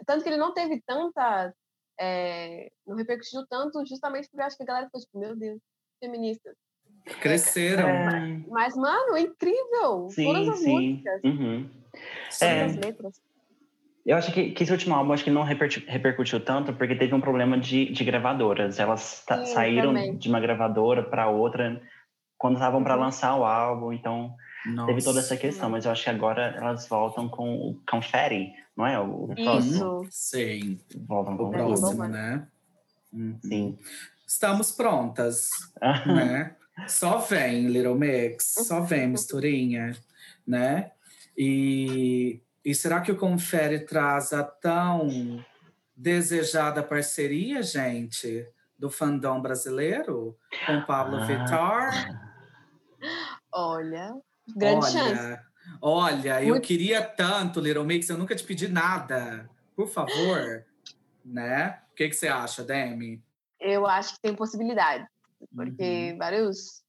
[0.06, 1.54] Tanto que ele não teve tanta.
[2.00, 5.60] é, não repercutiu tanto, justamente porque eu acho que a galera ficou tipo, meu Deus,
[6.00, 6.54] feminista.
[7.22, 7.88] Cresceram.
[7.90, 10.08] É, Mas, mano, é incrível!
[10.08, 10.72] Todas sim, as sim.
[10.72, 11.70] músicas, Uhum.
[12.40, 12.64] todas É.
[12.66, 13.22] as letras.
[14.06, 17.14] Eu acho que, que esse último álbum acho que não repercu- repercutiu tanto porque teve
[17.16, 18.78] um problema de, de gravadoras.
[18.78, 20.18] Elas Sim, saíram também.
[20.18, 21.82] de uma gravadora para outra
[22.38, 23.02] quando estavam para Uhum.
[23.02, 24.88] lançar o álbum, então Nossa.
[24.88, 25.70] teve toda essa questão.
[25.70, 29.00] Mas eu acho que agora elas voltam com o Confetti, não é?
[29.00, 30.04] O, o próximo.
[30.04, 30.08] Isso.
[30.10, 30.80] Sei.
[31.08, 31.54] Voltam O com tudo.
[31.80, 32.48] próximo, né?
[33.12, 33.40] Uhum.
[33.44, 33.78] Sim.
[34.28, 35.48] Estamos prontas,
[36.06, 36.56] né?
[36.88, 39.92] Só vem, Little Mix, só vem, misturinha,
[40.48, 40.92] né?
[41.38, 45.44] E, e será que o Confere traz a tão
[45.96, 48.48] desejada parceria, gente,
[48.80, 51.26] do fandom brasileiro com Pablo Ah.
[51.26, 52.34] Vittar?
[53.52, 54.16] Olha,
[54.56, 55.20] grande chance.
[55.20, 55.44] olha,
[55.82, 59.50] olha, eu Muito- queria tanto, Little Mix, eu nunca te pedi nada.
[59.76, 60.66] Por favor,
[61.26, 61.80] né?
[61.92, 63.22] O que, que você acha, Demi?
[63.60, 65.06] Eu acho que tem possibilidade,
[65.56, 66.18] porque Uhum.
[66.18, 66.84] vários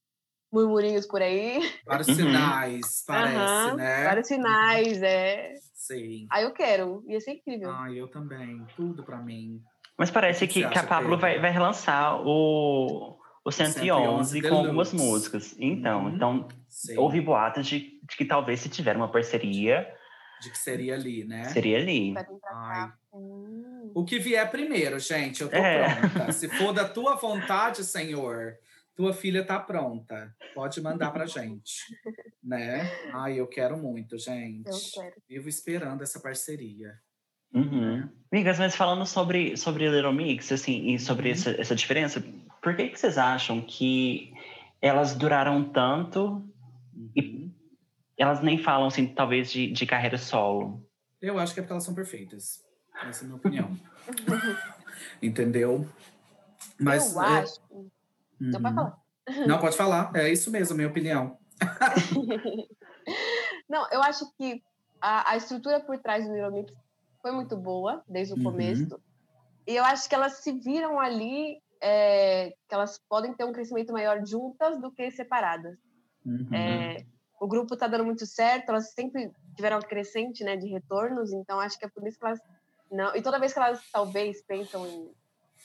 [0.51, 1.59] murmurinhos por aí.
[1.85, 2.15] Vários Uhum.
[2.15, 4.03] sinais, parece, Aham, né?
[4.03, 5.53] Vários sinais, é.
[5.73, 6.27] Sim.
[6.31, 7.71] Aí eu quero, ia ser incrível.
[7.71, 8.65] Ai, eu também.
[8.75, 9.61] Tudo pra mim.
[9.97, 14.91] Mas parece que que, que a Pablo vai, vai relançar o, o 111 com algumas
[14.91, 15.55] músicas.
[15.59, 16.15] Então, Uhum.
[16.15, 16.97] então Sim.
[16.97, 19.87] houve boatos de, de que talvez se tiver uma parceria,
[20.41, 21.43] De que seria ali, né?
[21.45, 22.13] seria ali.
[22.51, 22.91] Ai.
[23.93, 25.95] O que vier primeiro, gente, eu tô É.
[25.95, 26.31] pronta.
[26.33, 28.55] Se for da tua vontade, Senhor,
[28.95, 30.35] tua filha tá pronta.
[30.53, 31.81] Pode mandar pra gente,
[32.43, 32.89] né?
[33.13, 34.67] Ai, eu quero muito, gente.
[34.67, 35.15] Eu quero.
[35.29, 36.93] Vivo esperando essa parceria.
[37.53, 38.09] Uhum.
[38.31, 41.33] Amigas, mas falando sobre, sobre Little Mix, assim, e sobre Uhum.
[41.33, 42.21] essa, essa diferença,
[42.65, 44.33] por que, que vocês acham que
[44.81, 46.43] elas duraram tanto
[47.15, 47.51] Uhum.
[48.17, 50.83] elas nem falam, assim, talvez de, de carreira solo?
[51.21, 52.63] Eu acho que é porque elas são perfeitas.
[53.07, 53.79] Essa é a minha opinião.
[55.21, 55.87] Entendeu?
[56.79, 57.13] Mas.
[57.15, 57.59] eu é- acho.
[58.39, 58.61] Não Uhum.
[58.61, 58.97] pode falar.
[59.47, 60.11] Não, pode falar.
[60.15, 61.37] É isso mesmo, a minha opinião.
[63.69, 64.61] Não, eu acho que
[65.01, 66.73] a, a estrutura por trás do Little Mix
[67.21, 68.43] foi muito boa desde o Uhum.
[68.43, 68.99] começo.
[69.67, 73.91] E eu acho que elas se viram ali é, que elas podem ter um crescimento
[73.93, 75.77] maior juntas do que separadas.
[76.25, 76.47] Uhum.
[76.53, 77.05] É,
[77.39, 81.77] o grupo está dando muito certo, elas sempre tiveram crescente né, de retornos, então acho
[81.77, 82.39] que é por isso que elas
[82.91, 83.15] não.
[83.15, 85.11] E toda vez que elas talvez pensam em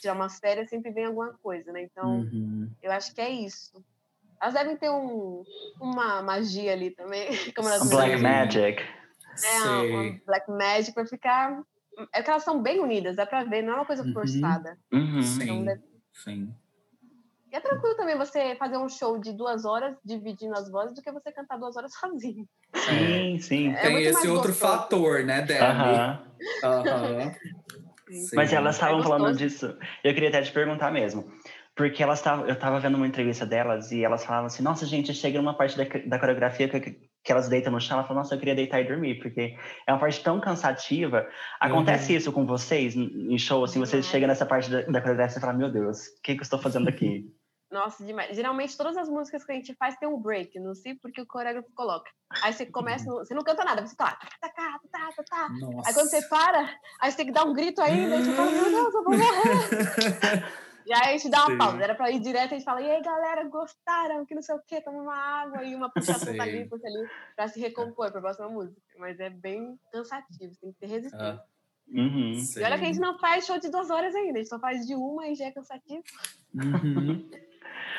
[0.00, 1.82] tirar umas férias, sempre vem alguma coisa, né?
[1.82, 2.70] Então Uhum.
[2.82, 3.82] eu acho que é isso.
[4.40, 5.42] Elas devem ter um,
[5.80, 7.88] uma magia ali também, como elas.
[7.90, 8.82] Black mesmas Magic.
[9.44, 10.20] é, uma.
[10.26, 11.62] Black Magic para ficar.
[12.14, 14.12] É que elas são bem unidas, dá pra ver, não é uma coisa Uhum.
[14.12, 14.78] forçada.
[14.92, 15.22] Uhum.
[15.22, 15.64] Sim.
[15.64, 15.89] deve-
[16.24, 16.54] Sim.
[17.50, 21.02] E é tranquilo também você fazer um show de duas horas, dividindo as vozes, do
[21.02, 22.46] que você cantar duas horas sozinho.
[22.74, 23.72] Sim, sim.
[23.72, 24.72] É Tem muito esse mais outro gostoso.
[24.74, 25.60] fator, né, Demi?
[25.64, 26.26] Aham.
[26.62, 27.32] Aham.
[28.34, 29.76] Mas elas estavam É falando disso.
[30.04, 31.32] Eu queria até te perguntar mesmo.
[31.74, 35.14] Porque elas tavam, eu estava vendo uma entrevista delas e elas falavam assim: Nossa, gente,
[35.14, 37.98] chega numa parte da, da coreografia que, que elas deitam no chão.
[37.98, 39.56] Ela falou: Nossa, eu queria deitar e dormir, porque
[39.86, 41.28] é uma parte tão cansativa.
[41.60, 42.18] Acontece Uhum.
[42.18, 43.62] isso com vocês em show?
[43.64, 46.40] Assim, você chega nessa parte da, da coreografia e fala: Meu Deus, o que, que
[46.40, 47.24] eu estou fazendo aqui?
[47.70, 48.34] Nossa, demais.
[48.34, 51.26] Geralmente todas as músicas que a gente faz tem um break, não sei porque o
[51.26, 52.10] coreógrafo coloca.
[52.42, 55.48] Aí você começa, no- você não canta nada, você tá tá, tá, tá, tá, tá.
[55.60, 55.88] Nossa.
[55.88, 56.68] Aí quando você para,
[57.00, 59.12] aí você tem que dar um grito ainda, e você fala, meu Deus, eu vou
[59.12, 59.30] morrer.
[60.86, 61.58] Já a gente dá uma Sim.
[61.58, 61.82] pausa.
[61.82, 64.24] Era pra ir direto, a gente fala, e aí, galera, gostaram?
[64.26, 66.40] Que não sei o quê, toma uma água e uma puxação Sim.
[66.40, 68.80] ali, puxa ali, pra se recompor pra próxima música.
[68.98, 71.42] Mas é bem cansativo, tem que ter resistência.
[71.42, 71.44] Ah,
[71.92, 72.34] Uhum.
[72.56, 74.60] E olha que a gente não faz show de duas horas ainda, a gente só
[74.60, 76.04] faz de uma e já é cansativo.
[76.54, 77.28] Uhum.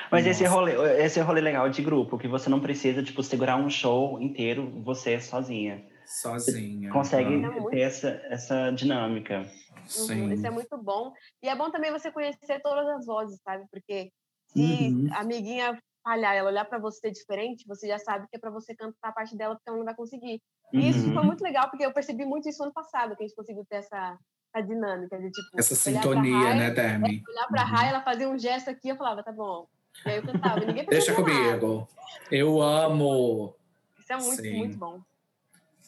[0.09, 3.21] Mas esse é rolê, esse é rolê legal de grupo, que você não precisa, tipo,
[3.23, 5.85] segurar um show inteiro você sozinha.
[6.19, 6.91] Sozinha.
[6.91, 7.69] Consegue É muito.
[7.69, 9.39] ter essa, essa dinâmica.
[9.41, 10.33] Uhum, Sim.
[10.33, 11.13] Isso é muito bom.
[11.41, 13.65] E é bom também você conhecer todas as vozes, sabe?
[13.71, 14.11] Porque
[14.47, 15.07] se Uhum.
[15.11, 18.75] a amiguinha falhar, ela olhar pra você diferente, você já sabe que é pra você
[18.75, 20.41] cantar a parte dela porque ela não vai conseguir.
[20.73, 21.13] E isso Uhum.
[21.13, 23.77] foi muito legal, porque eu percebi muito isso ano passado, que a gente conseguiu ter
[23.77, 24.17] essa,
[24.53, 25.49] essa dinâmica de tipo.
[25.59, 27.23] Essa olhar pra sintonia, Rai, né, Demi?
[27.27, 27.67] Olhar pra Uhum.
[27.69, 29.67] Rai, ela fazia um gesto aqui, eu falava, tá bom.
[30.05, 30.63] E aí eu cantava.
[30.63, 31.59] E ninguém Deixa percebia nada.
[31.59, 31.87] comigo.
[32.31, 33.55] Eu amo.
[33.99, 34.57] Isso é muito, Sim.
[34.57, 35.01] muito bom.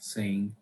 [0.03, 0.53] Sim.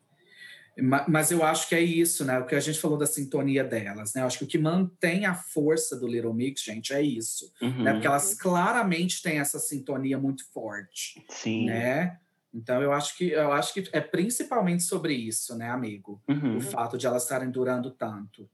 [0.77, 2.37] Ma- Mas eu acho que é isso, né?
[2.39, 4.21] O que a gente falou da sintonia delas, né?
[4.21, 7.51] Eu acho que o que mantém a força do Little Mix, gente, é isso.
[7.61, 7.83] Uhum.
[7.83, 7.93] Né?
[7.93, 11.65] Porque elas claramente têm essa sintonia muito forte, Sim.
[11.65, 12.19] né?
[12.53, 16.21] Então eu acho que eu acho que é principalmente sobre isso, né, amigo?
[16.27, 16.57] Uhum.
[16.57, 18.43] O fato de elas estarem durando tanto.
[18.43, 18.47] O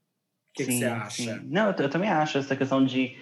[0.54, 1.40] que, que Sim, você acha?
[1.40, 1.48] sim.
[1.50, 3.16] Não, eu, eu também acho essa questão de,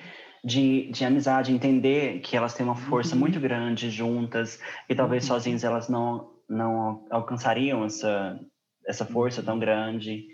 [0.44, 3.22] de, de amizade, entender que elas têm uma força Uhum.
[3.22, 5.28] muito grande juntas e talvez Uhum.
[5.30, 8.40] sozinhas elas não, não alcançariam essa,
[8.88, 10.28] essa força tão grande.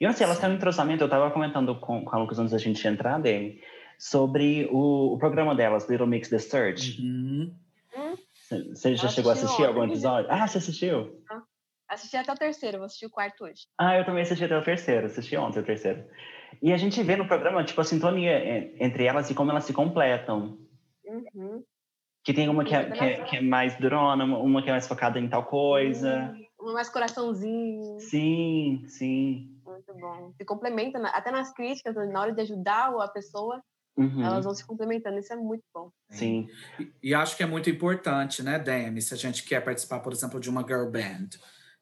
[0.00, 2.38] E eu não sei, elas têm um entrosamento, eu estava comentando com, com a Lucas
[2.38, 3.60] antes da gente entrar, Dani,
[3.98, 7.00] sobre o, o programa delas, Little Mix The Search.
[7.02, 7.54] Uhum.
[8.72, 10.30] Você já Eu chegou a assisti assistir algum episódio?
[10.30, 11.22] Ah, você assistiu?
[11.88, 13.62] Assisti até o terceiro, vou assistir o quarto hoje.
[13.78, 16.04] Ah, eu também assisti até o terceiro, assisti ontem o terceiro.
[16.62, 19.64] E a gente vê no programa, tipo, a sintonia en- entre elas e como elas
[19.64, 20.58] se completam.
[22.28, 24.72] Que tem uma que é, que é, que é mais durona, uma- uma que é
[24.72, 26.36] mais focada em tal coisa.
[26.60, 27.98] Um mais coraçãozinho.
[28.00, 29.56] Sim, sim.
[29.64, 30.30] Muito bom.
[30.36, 33.62] Se complementa, até nas críticas, na hora de ajudar a pessoa,
[33.96, 35.18] Uhum, elas vão se complementando.
[35.18, 35.90] Isso é muito bom.
[36.10, 36.48] Sim.
[36.78, 40.12] E, e acho que é muito importante, né, Demi, se a gente quer participar, por
[40.12, 41.30] exemplo, de uma girl band,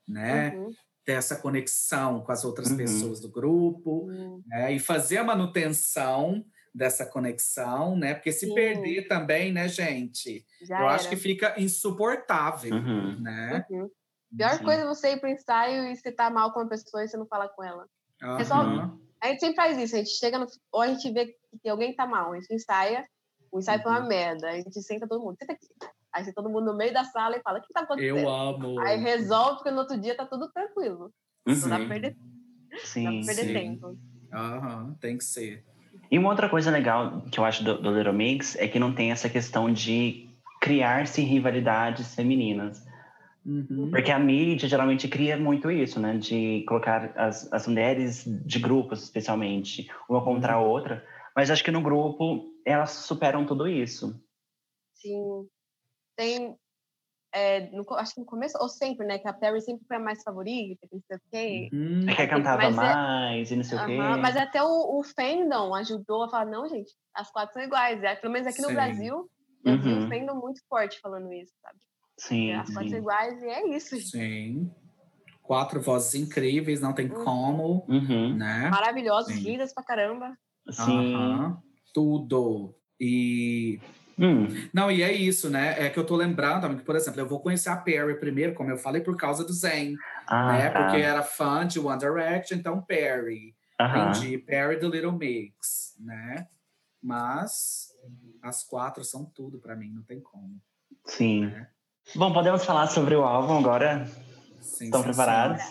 [0.07, 0.55] né?
[0.55, 0.71] Uhum.
[1.05, 2.77] Ter essa conexão com as outras Uhum.
[2.77, 4.41] pessoas do grupo, Uhum.
[4.47, 4.73] né?
[4.73, 6.45] E fazer a manutenção
[6.77, 8.15] dessa conexão, né?
[8.15, 8.55] Porque se Sim.
[8.55, 10.45] perder também, né, gente?
[10.61, 10.95] Já eu era.
[10.95, 13.19] acho que fica insuportável, Uhum.
[13.21, 13.65] né?
[13.71, 13.91] Uhum.
[14.37, 14.65] Pior Sim.
[14.65, 17.17] coisa é você ir pro ensaio e você tá mal com uma pessoa e você
[17.17, 17.87] não fala com ela.
[18.23, 18.37] Aham.
[18.37, 18.93] Resolve.
[19.23, 20.47] A gente sempre faz isso, a gente chega no.
[20.71, 23.03] Ou a gente vê que alguém tá mal, a gente ensaia,
[23.51, 24.09] o ensaio foi uma Uhum.
[24.09, 25.67] merda, a gente senta todo mundo, senta aqui.
[26.13, 28.19] Aí senta todo mundo no meio da sala e fala: o que tá acontecendo?
[28.19, 28.79] Eu amo.
[28.81, 31.11] Aí resolve, porque no outro dia tá tudo tranquilo.
[31.47, 31.89] Não dá pra Uhum.
[31.89, 33.53] perder, não dá Sim, pra perder sim.
[33.55, 33.99] tempo.
[34.33, 35.65] Aham, tem que ser.
[36.11, 38.93] E uma outra coisa legal que eu acho do, do Little Mix é que não
[38.93, 40.29] tem essa questão de
[40.61, 42.87] criar-se rivalidades femininas.
[43.45, 43.91] Uhum.
[43.91, 46.17] Porque a mídia geralmente cria muito isso, né?
[46.17, 51.05] De colocar as, as mulheres de grupos, especialmente, uma contra a outra.
[51.35, 54.21] Mas acho que no grupo elas superam tudo isso.
[54.95, 55.47] Sim.
[56.17, 56.57] Tem.
[57.33, 59.19] É, no acho que no começo, ou sempre, né?
[59.19, 61.71] Que a Perry sempre foi a mais favorita, que não sei o quê.
[62.11, 63.97] É que cantava Mas é- mais e não sei o quê.
[64.21, 68.03] Mas até o, o fandom ajudou a falar: não, gente, as quatro são iguais.
[68.05, 68.75] Aí, pelo menos aqui no Sim.
[68.75, 69.31] Brasil,
[69.65, 70.05] eu vi Uhum.
[70.05, 71.79] um fandom muito forte falando isso, sabe?
[72.19, 73.03] Sim, as quatro são sim.
[73.03, 73.97] iguais e é isso.
[73.97, 74.11] gente.
[74.11, 74.71] Sim.
[75.43, 77.25] Quatro vozes incríveis, não tem Uhum.
[77.25, 78.35] como, Uhum.
[78.35, 78.69] né?
[78.71, 79.43] Maravilhosos, Sim.
[79.51, 80.37] lindas pra caramba.
[80.71, 81.57] Sim.
[81.95, 82.75] Tudo.
[82.99, 83.79] E
[84.19, 85.75] Hum, Não, e é isso, né?
[85.79, 88.71] É que eu tô lembrando, amigo, por exemplo, eu vou conhecer a Perry primeiro, como
[88.71, 90.71] eu falei, por causa do Zen, Ah, né?
[90.71, 90.83] tá.
[90.83, 93.55] Porque era fã de One Direction, então Perry.
[93.79, 94.11] Aham.
[94.11, 94.39] Entendi.
[94.39, 96.49] Perry do Little Mix, né?
[97.03, 97.93] Mas
[98.43, 100.61] as quatro são tudo pra mim, não tem como.
[101.05, 101.47] Sim.
[101.47, 101.69] né?
[102.15, 104.07] Bom, podemos falar sobre o álbum agora?
[104.61, 105.63] Sim, Estão sim, preparados?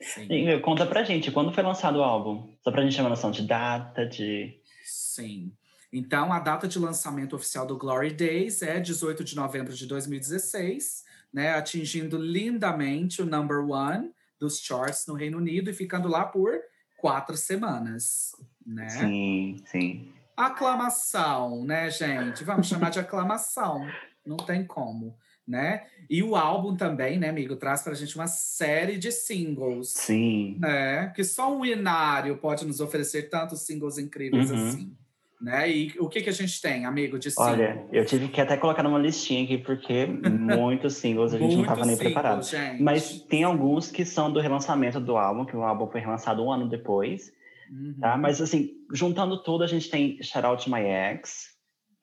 [0.00, 0.26] Sim.
[0.48, 2.52] E, Conta pra gente, quando foi lançado o álbum?
[2.62, 4.58] Só pra gente ter uma noção de data, de...
[4.84, 5.52] Sim.
[5.92, 11.04] Então, a data de lançamento oficial do Glory Days é 18 de novembro de 2016,
[11.32, 11.50] né?
[11.54, 16.52] Atingindo lindamente o number one dos charts no Reino Unido e ficando lá por
[16.96, 18.34] quatro semanas,
[18.66, 18.88] né?
[18.88, 20.12] Sim, sim.
[20.36, 22.42] Aclamação, né, gente?
[22.44, 23.86] Vamos chamar de aclamação.
[24.24, 25.84] Não tem como, né?
[26.08, 30.56] E o álbum também, né, amigo, traz pra gente uma série de singles Sim.
[30.58, 31.08] né?
[31.14, 34.68] Que só um inário pode nos oferecer tantos singles incríveis Uhum.
[34.68, 34.96] assim,
[35.42, 35.70] né?
[35.70, 37.52] E o que que a gente tem, amigo, de single?
[37.52, 41.56] Olha, eu tive que até colocar numa listinha aqui, porque muitos singles a gente não
[41.58, 42.42] Muitos tava nem preparado.
[42.44, 42.82] gente.
[42.82, 46.50] Mas tem alguns que são do relançamento do álbum, que o álbum foi relançado um
[46.52, 47.32] ano depois,
[47.70, 47.94] Uhum.
[48.00, 48.16] tá?
[48.18, 51.46] Mas assim, juntando tudo, a gente tem Shout Out My Ex,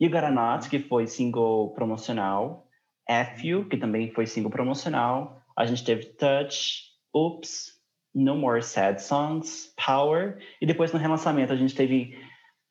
[0.02, 2.66] You Gotta Not, que foi single promocional,
[3.08, 7.74] F You, que também foi single promocional, a gente teve Touch, Oops,
[8.16, 12.18] No More Sad Songs, Power, e depois no relançamento a gente teve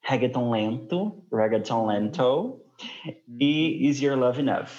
[0.09, 2.61] Reggaeton Lento, Reggaeton Lento
[3.38, 4.71] e Is Your Love Enough?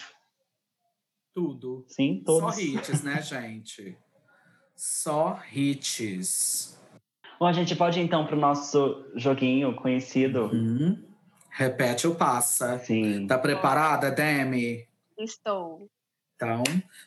[1.36, 1.86] Tudo.
[1.88, 2.58] Sim, Só todos.
[2.58, 3.96] hits, né, gente?
[4.76, 6.78] Só hits.
[7.40, 10.46] Bom, a gente pode ir, então para o nosso joguinho conhecido.
[10.52, 11.02] Uhum.
[11.52, 12.80] Repete ou passa.
[12.80, 13.28] Sim.
[13.28, 14.88] Tá preparada, Demi?
[15.18, 15.88] Estou.
[16.36, 16.64] Então,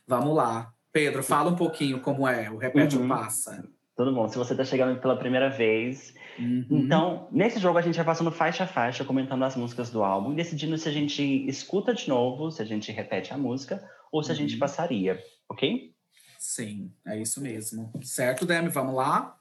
[0.07, 0.73] vamos lá.
[0.93, 3.03] Pedro, fala um pouquinho como é o repete Uhum.
[3.03, 3.69] ou passa.
[4.05, 4.29] Tudo bom.
[4.29, 6.67] Se você está chegando pela primeira vez, Uhum.
[6.71, 10.33] então, nesse jogo a gente vai passando faixa a faixa, comentando as músicas do álbum,
[10.33, 14.23] e decidindo se a gente escuta de novo, se a gente repete a música, ou
[14.23, 14.59] se a gente Uhum.
[14.59, 15.95] passaria, ok?
[16.39, 17.93] Sim, é isso mesmo.
[18.03, 18.69] Certo, Demi?
[18.71, 19.37] Vamos lá?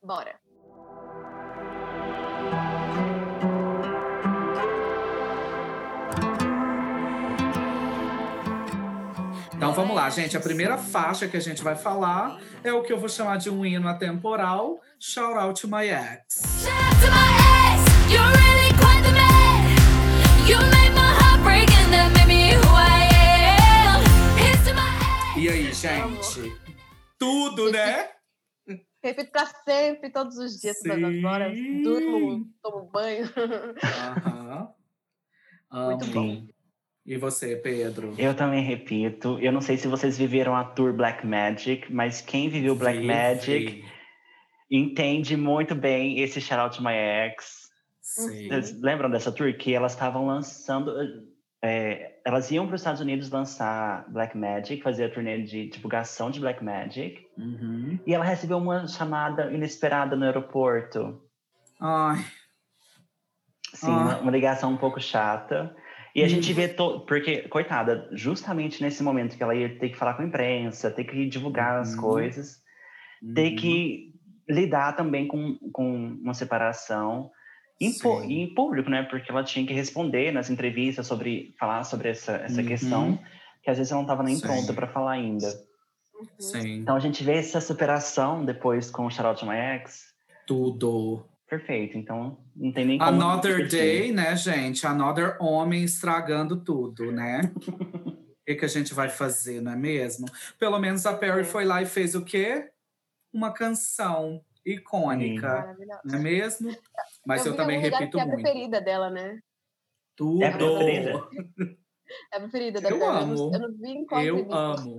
[0.00, 0.36] Bora.
[9.64, 10.36] Então vamos lá, gente.
[10.36, 13.48] A primeira faixa que a gente vai falar é o que eu vou chamar de
[13.48, 16.42] um hino atemporal, Shout Out to My Ex.
[16.62, 17.32] Shout out to my
[17.72, 19.64] ex, you're really quite the man.
[20.46, 23.08] You made my heart break and that made me who I
[23.88, 24.02] am.
[24.36, 24.82] Here's to my
[25.32, 25.42] ex.
[25.42, 26.60] E aí, gente?
[27.18, 28.10] Tudo, né?
[29.02, 31.56] Repito pra sempre, todos os dias, todas as horas.
[31.82, 33.30] Durmo, tomo banho.
[34.26, 34.68] Aham.
[35.72, 36.53] Muito Amo.
[37.06, 38.14] E você, Pedro?
[38.16, 39.38] Eu também repito.
[39.38, 43.84] Eu não sei se vocês viveram a tour Black Magic, mas quem viveu Black Magic
[44.70, 47.68] entende muito bem esse Shout Out to My Ex.
[48.00, 48.48] Sim.
[48.48, 49.52] Vocês lembram dessa tour?
[49.54, 50.94] Que elas estavam lançando.
[51.62, 56.30] é, elas iam para os Estados Unidos lançar Black Magic, fazer a turnê de divulgação
[56.30, 57.26] de Black Magic.
[57.36, 57.98] Uhum.
[58.06, 61.20] E ela recebeu uma chamada inesperada no aeroporto.
[61.78, 62.24] Ai,
[63.74, 65.74] Sim, uma, uma ligação um pouco chata.
[66.14, 67.00] E a gente vê, to...
[67.00, 71.04] porque, coitada, justamente nesse momento que ela ia ter que falar com a imprensa, ter
[71.04, 72.00] que divulgar as Uhum.
[72.00, 72.58] coisas,
[73.34, 73.56] ter uhum.
[73.56, 74.14] que
[74.48, 77.30] lidar também com, com uma separação
[77.80, 77.90] em,
[78.30, 79.02] em público, né?
[79.02, 82.66] Porque ela tinha que responder nas entrevistas sobre falar sobre essa, essa Uhum.
[82.68, 83.18] questão,
[83.62, 84.42] que às vezes ela não estava nem Sim.
[84.42, 85.48] pronta para falar ainda.
[86.38, 90.04] Sim, Então a gente vê essa superação depois com o Charlotte My Ex.
[90.46, 91.26] tudo.
[91.48, 91.96] Perfeito.
[91.98, 94.86] Então não tem nem como Another day, né, gente?
[94.86, 97.40] Another homem estragando tudo, né?
[98.44, 100.26] O que, que a gente vai fazer, não é mesmo?
[100.58, 101.44] Pelo menos a Perry É.
[101.44, 102.70] foi lá e fez o quê?
[103.32, 106.00] Uma canção icônica, Maravilhosa.
[106.04, 106.76] não é mesmo?
[107.26, 108.42] Mas eu, vi também repito que é a muito.
[108.42, 109.38] preferida dela, né?
[110.14, 110.42] Tudo.
[110.42, 111.24] É a preferida?
[112.32, 113.16] É a preferida da Eu Perry.
[113.22, 113.50] amo.
[113.54, 114.98] eu não vi em qual Eu amo.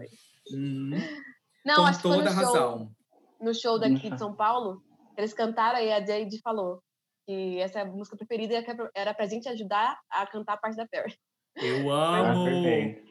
[0.52, 0.90] Hum,
[1.64, 2.92] Não, com acho que foi toda no show, razão.
[3.40, 4.14] no show daqui Uhum.
[4.14, 4.82] de São Paulo.
[5.18, 6.82] Eles cantaram e a Jade falou
[7.28, 10.76] que essa é a música preferida e era pra gente ajudar a cantar a parte
[10.78, 11.16] da Perry.
[11.56, 12.44] Eu Ah, amo.
[12.46, 13.06] perfeito.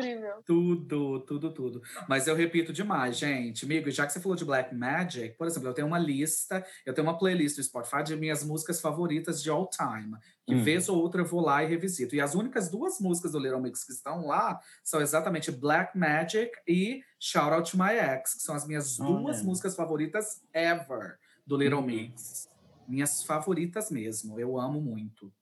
[0.00, 0.42] Incrível.
[0.46, 1.82] Tudo, tudo, tudo.
[2.08, 3.64] Mas eu repito demais, gente.
[3.64, 6.94] Amigo, já que você falou de Black Magic, por exemplo, eu tenho uma lista, eu
[6.94, 10.16] tenho uma playlist do Spotify de minhas músicas favoritas de all time.
[10.46, 10.62] Que Hum.
[10.62, 12.14] vez ou outra eu vou lá e revisito.
[12.14, 16.52] E as únicas duas músicas do Little Mix que estão lá são exatamente Black Magic
[16.66, 19.44] e Shout Out to My Ex, que são as minhas duas Olha.
[19.44, 21.82] músicas favoritas ever do Little.
[21.82, 22.46] Mix.
[22.86, 24.38] Minhas favoritas mesmo.
[24.38, 25.32] Eu amo muito.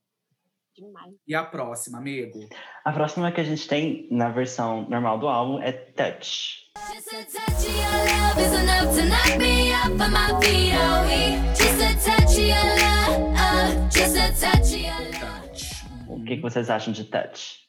[0.74, 1.14] Demais.
[1.26, 2.38] E a próxima, amigo?
[2.84, 6.66] A próxima que a gente tem na versão normal do álbum é Touch.
[6.92, 10.74] Just a touch of your love is enough to knock me off of my feet.
[10.76, 15.48] Oh, he- just a touch of your love, just a touch of your love.
[15.48, 15.86] Touch.
[16.08, 17.66] O que, que vocês acham de Touch?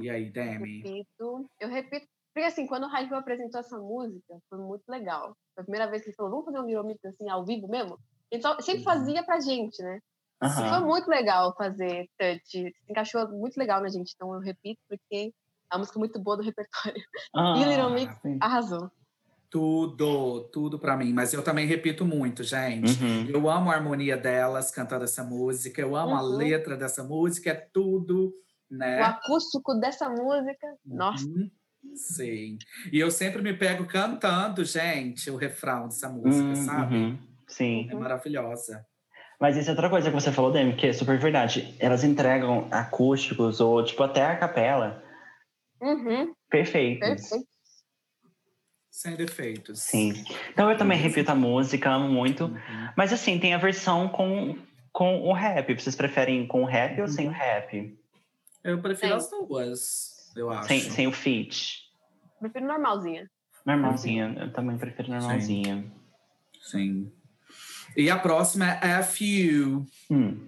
[0.00, 0.78] E aí, Demi?
[0.82, 1.50] Repito.
[1.60, 2.06] Eu repito.
[2.38, 5.36] Porque assim, quando o Raio apresentou essa música, foi muito legal.
[5.56, 7.66] Foi a primeira vez que ele falou, vamos fazer um Little Mix assim, ao vivo
[7.66, 7.98] mesmo?
[8.30, 8.84] Ele só- sempre Uhum.
[8.84, 9.98] fazia pra gente, né?
[10.40, 10.68] Aham.
[10.68, 12.44] foi muito legal fazer touch.
[12.48, 14.12] Se encaixou muito legal na gente.
[14.14, 15.32] Então eu repito porque
[15.68, 17.02] é uma música muito boa do repertório.
[17.34, 18.38] Ah, E Little Mix sim.
[18.40, 18.88] arrasou.
[19.50, 21.12] Tudo, tudo pra mim.
[21.12, 23.02] Mas eu também repito muito, gente.
[23.02, 23.26] Uhum.
[23.30, 25.80] Eu amo a harmonia delas cantando essa música.
[25.80, 26.36] Eu amo a Uhum.
[26.36, 27.50] letra dessa música.
[27.50, 28.32] É tudo,
[28.70, 29.02] O né?
[29.02, 31.50] acústico dessa música, nossa, Uhum.
[31.94, 32.58] Sim.
[32.92, 36.94] E eu sempre me pego cantando, gente, o refrão dessa música, Hum, sabe?
[36.96, 37.18] uhum.
[37.46, 37.88] Sim.
[37.90, 38.84] É maravilhosa.
[39.40, 41.74] Mas isso é outra coisa que você falou, Demi, que é super verdade.
[41.78, 45.02] Elas entregam acústicos ou, tipo, até a capela
[45.80, 47.28] uhum, perfeitos.
[47.28, 47.46] perfeito.
[48.90, 49.80] Sem defeitos.
[49.80, 50.24] Sim.
[50.52, 52.46] Então eu também repito a música, amo muito.
[52.46, 52.88] Uhum.
[52.96, 54.58] Mas assim, tem a versão com,
[54.92, 55.72] com o rap.
[55.72, 57.96] Vocês preferem com o rap ou sem o rap?
[58.64, 59.16] Eu prefiro Sim.
[59.18, 60.66] as duas, eu acho.
[60.66, 61.87] Sem, sem o feat?
[62.40, 63.28] Prefiro normalzinha.
[63.66, 64.40] Normalzinha, assim.
[64.40, 65.84] eu também prefiro normalzinha.
[66.60, 67.08] Sim.
[67.08, 67.12] Sim.
[67.96, 69.86] E a próxima é F You.
[70.10, 70.46] Hum.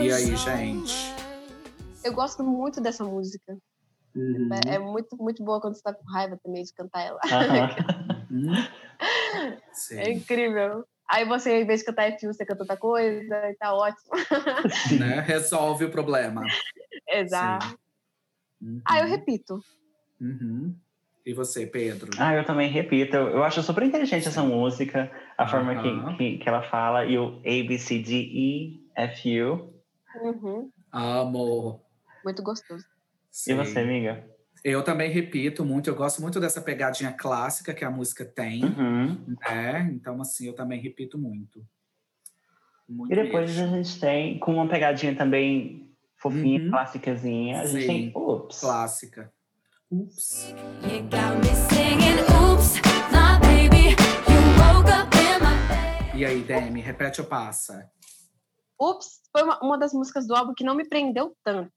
[0.00, 0.77] E aí, gente?
[2.12, 3.56] Gosto muito dessa música.
[4.14, 4.48] Uhum.
[4.52, 7.20] É, é muito, muito boa quando você tá com raiva também de cantar ela.
[7.24, 7.68] Aham.
[8.30, 8.52] Hum?
[9.32, 10.12] É Sim.
[10.12, 10.84] incrível.
[11.10, 14.10] Aí você, em vez de cantar F1, você canta outra coisa e tá ótimo.
[14.98, 15.20] Né?
[15.20, 16.46] Resolve o problema.
[17.08, 17.78] Exato.
[18.60, 18.82] Uhum.
[18.84, 19.60] Ah, eu repito.
[20.20, 20.76] Uhum.
[21.24, 22.10] E você, Pedro?
[22.18, 23.16] Ah, eu também repito.
[23.16, 26.16] Eu eu acho super inteligente essa música, a forma Aham.
[26.16, 29.74] que, que, que ela fala, e o A, B, C, D, E, F, U.
[30.22, 30.70] Uhum.
[30.92, 31.87] Amo.
[32.28, 32.84] Muito gostoso.
[33.48, 33.80] E você, Sim.
[33.80, 34.28] amiga?
[34.62, 39.34] Eu também repito muito, eu gosto muito dessa pegadinha clássica que a música tem, Uhum.
[39.40, 39.88] né?
[39.94, 41.64] Então, assim, eu também repito muito.
[42.86, 43.64] Muito E depois mesmo.
[43.64, 46.70] a gente tem, com uma pegadinha também fofinha, Uhum.
[46.70, 47.86] clássicazinha, a gente Sim.
[47.86, 48.60] tem Ups.
[48.60, 49.32] Clássica.
[49.90, 50.50] Ups.
[50.82, 52.74] You got me singing, oops,
[53.10, 53.94] my baby.
[54.28, 56.18] You woke up in my bed.
[56.18, 57.90] E aí, Demi, repete ou passa?
[58.78, 61.72] Ups, foi uma, uma das músicas do álbum que não me prendeu tanto.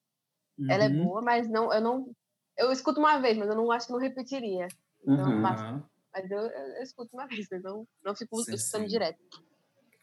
[0.69, 1.03] Ela é Uhum.
[1.03, 2.11] boa, mas não, eu não.
[2.57, 4.67] Eu escuto uma vez, mas eu não acho que não repetiria.
[5.03, 5.45] Então, Uhum.
[5.45, 5.83] Aham.
[6.13, 8.89] Mas eu, eu, eu escuto uma vez, mas não, não fico Sim, escutando sim.
[8.89, 9.19] direto.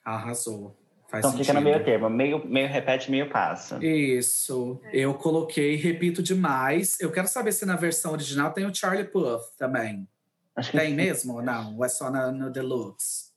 [0.05, 0.75] Arrasou.
[1.09, 1.47] Faz Então sentido.
[1.47, 3.83] fica no meio termo, meio, meio repete, meio passa.
[3.85, 4.81] Isso.
[4.93, 7.01] Eu coloquei, repito demais.
[7.01, 10.07] Eu quero saber se na versão original tem o Charlie Puth também.
[10.55, 10.97] Acho que Tem sim.
[10.97, 11.77] mesmo ou não?
[11.77, 13.28] Ou é só na, no Deluxe?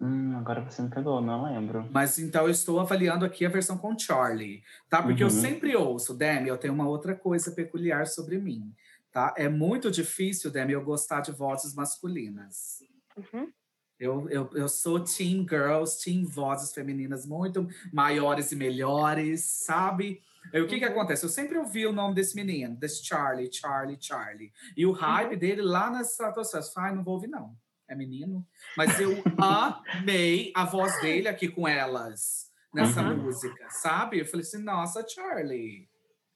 [0.00, 1.88] Hum, agora você me pegou, não lembro.
[1.90, 5.02] Mas então eu estou avaliando aqui a versão com Charlie, tá?
[5.02, 5.32] Porque eu Uhum.
[5.32, 8.72] sempre ouço, Demi, eu tenho uma outra coisa peculiar sobre mim,
[9.10, 9.34] tá?
[9.36, 12.78] É muito difícil, Demi, eu gostar de vozes masculinas.
[13.16, 13.50] Uhum.
[13.98, 20.22] Eu, eu, eu sou team girls, team vozes femininas muito maiores e melhores, sabe?
[20.54, 20.92] E o que que Uhum.
[20.92, 21.24] acontece?
[21.24, 24.52] Eu sempre ouvi o nome desse menino, desse Charlie, Charlie, Charlie.
[24.76, 25.38] E o hype Uhum.
[25.38, 26.72] dele lá nas estratosferas.
[26.76, 27.56] Ai, não vou ouvir não.
[27.88, 28.46] É menino.
[28.76, 33.16] Mas eu amei a voz dele aqui com elas, nessa Uhum.
[33.16, 34.18] música, sabe?
[34.20, 35.88] Eu falei assim, nossa, Charlie.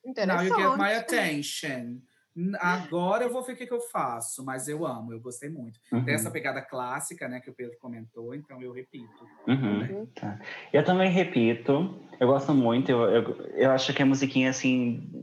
[0.04, 2.00] Now you get my attention.
[2.58, 5.78] Agora eu vou ver o que, que eu faço, mas eu amo, eu gostei muito.
[5.92, 6.02] Uhum.
[6.02, 9.26] Tem essa pegada clássica, né, que o Pedro comentou, então eu repito.
[9.46, 9.80] Uhum.
[9.82, 10.06] Uhum.
[10.06, 10.40] Tá.
[10.72, 15.21] Eu também repito, eu gosto muito, eu, eu, eu acho que a musiquinha, assim,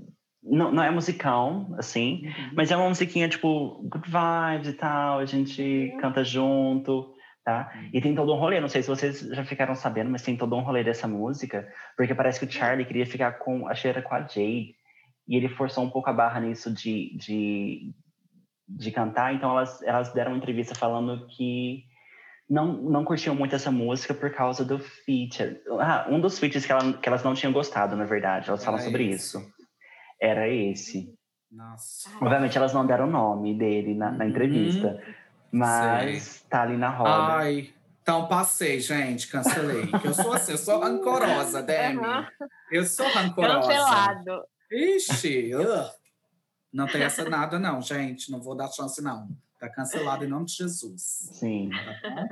[0.49, 2.51] não, não é musicão, assim, Uhum.
[2.55, 7.13] mas é uma musiquinha, tipo, good vibes e tal, a gente canta junto,
[7.45, 7.71] tá?
[7.93, 10.55] E tem todo um rolê, não sei se vocês já ficaram sabendo, mas tem todo
[10.55, 14.01] um rolê dessa música, porque parece que o Charlie queria ficar com, acho que era
[14.01, 14.75] com a Jade,
[15.27, 17.93] e ele forçou um pouco a barra nisso de, de,
[18.67, 21.83] de cantar, então elas, elas deram uma entrevista falando que
[22.49, 25.37] não, não curtiam muito essa música por causa do feat.
[25.79, 28.49] Ah, um dos feats que, ela- que elas não tinham gostado, na verdade.
[28.49, 29.37] Elas falam Era sobre esse.
[29.37, 29.58] isso.
[30.21, 31.13] Era esse.
[31.51, 32.09] Nossa.
[32.21, 34.29] Obviamente, elas não deram o nome dele na, na Uhum.
[34.29, 35.01] entrevista.
[35.51, 37.33] Mas tá ali na roda.
[37.37, 39.89] Ai, então passei, gente, cancelei.
[40.03, 41.97] Eu sou assim, eu sou rancorosa, Demi.
[41.99, 42.27] Aham.
[42.71, 43.67] Eu sou rancorosa.
[43.67, 44.43] Cancelado.
[44.71, 45.51] Ixi,
[46.71, 48.31] não tem essa nada não, gente.
[48.31, 49.27] Não vou dar chance não.
[49.59, 51.01] Tá cancelado em nome de Jesus.
[51.33, 51.71] Sim.
[51.71, 52.27] Tá?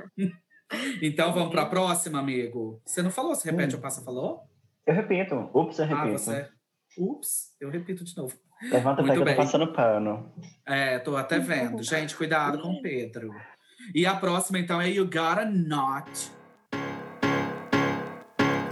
[1.02, 2.80] Então vamos para a próxima, amigo.
[2.84, 3.34] Você não falou?
[3.34, 3.78] Você repete Hum.
[3.78, 4.44] ou passa falou?
[4.86, 5.34] Eu repito.
[5.52, 6.18] Ups, eu Ah, repito.
[6.18, 6.48] você.
[6.98, 8.36] Ups, eu repito de novo.
[8.60, 9.36] Levanta Muito bem.
[9.36, 10.32] passando pano.
[10.66, 11.80] É, tô até vendo.
[11.82, 13.30] Gente, cuidado com o Pedro.
[13.94, 16.32] E a próxima, então, é You Gotta Not.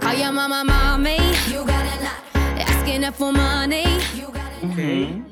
[0.01, 1.17] Call your mama, mommy.
[1.49, 3.83] You gotta not asking her for money.
[4.13, 5.25] You gotta Uhum.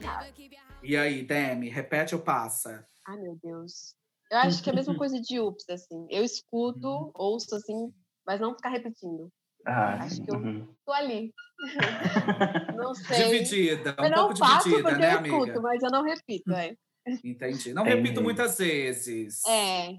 [0.83, 2.85] E aí, Demi, repete ou passa?
[3.07, 3.95] Ai, meu Deus.
[4.31, 6.07] Eu acho que é a mesma coisa de Ups, assim.
[6.09, 7.91] Eu escuto, ouço, assim,
[8.25, 9.31] mas não ficar repetindo.
[9.65, 10.67] Ah, Acho que eu- Uhum.
[10.85, 11.33] Tô ali.
[12.75, 13.23] Não sei.
[13.25, 15.35] Dividida, um eu não pouco faço dividida, porque né, eu amiga?
[15.37, 16.75] escuto, mas eu não repito, é.
[17.23, 17.73] Entendi.
[17.73, 17.97] Não Entendi.
[17.97, 19.41] repito muitas vezes.
[19.47, 19.95] É,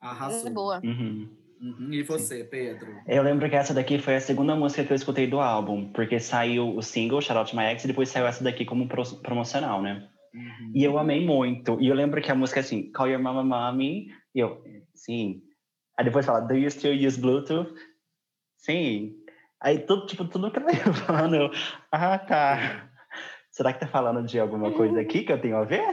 [0.00, 0.46] Arrasou.
[0.48, 0.80] é boa.
[0.84, 1.28] Uhum.
[1.60, 1.88] Uhum.
[1.92, 2.88] E você, Pedro?
[3.06, 6.18] Eu lembro que essa daqui foi a segunda música que eu escutei do álbum, porque
[6.20, 9.80] saiu o single, Shout Out My Ex, e depois saiu essa daqui como pro- promocional,
[9.80, 10.06] né?
[10.34, 10.72] Uhum.
[10.74, 11.80] E eu amei muito.
[11.80, 14.08] E eu lembro que a música é assim, Call Your Mama Mommy.
[14.34, 14.62] E eu,
[14.94, 15.40] sim.
[15.98, 17.72] Aí depois fala, Do you still use Bluetooth?
[18.66, 19.14] Sim.
[19.60, 21.50] Aí tudo, tipo, tudo que ela ia falando, eu,
[21.92, 22.90] ah, tá.
[23.50, 25.86] Será que tá falando de alguma coisa aqui que eu tenho a ver?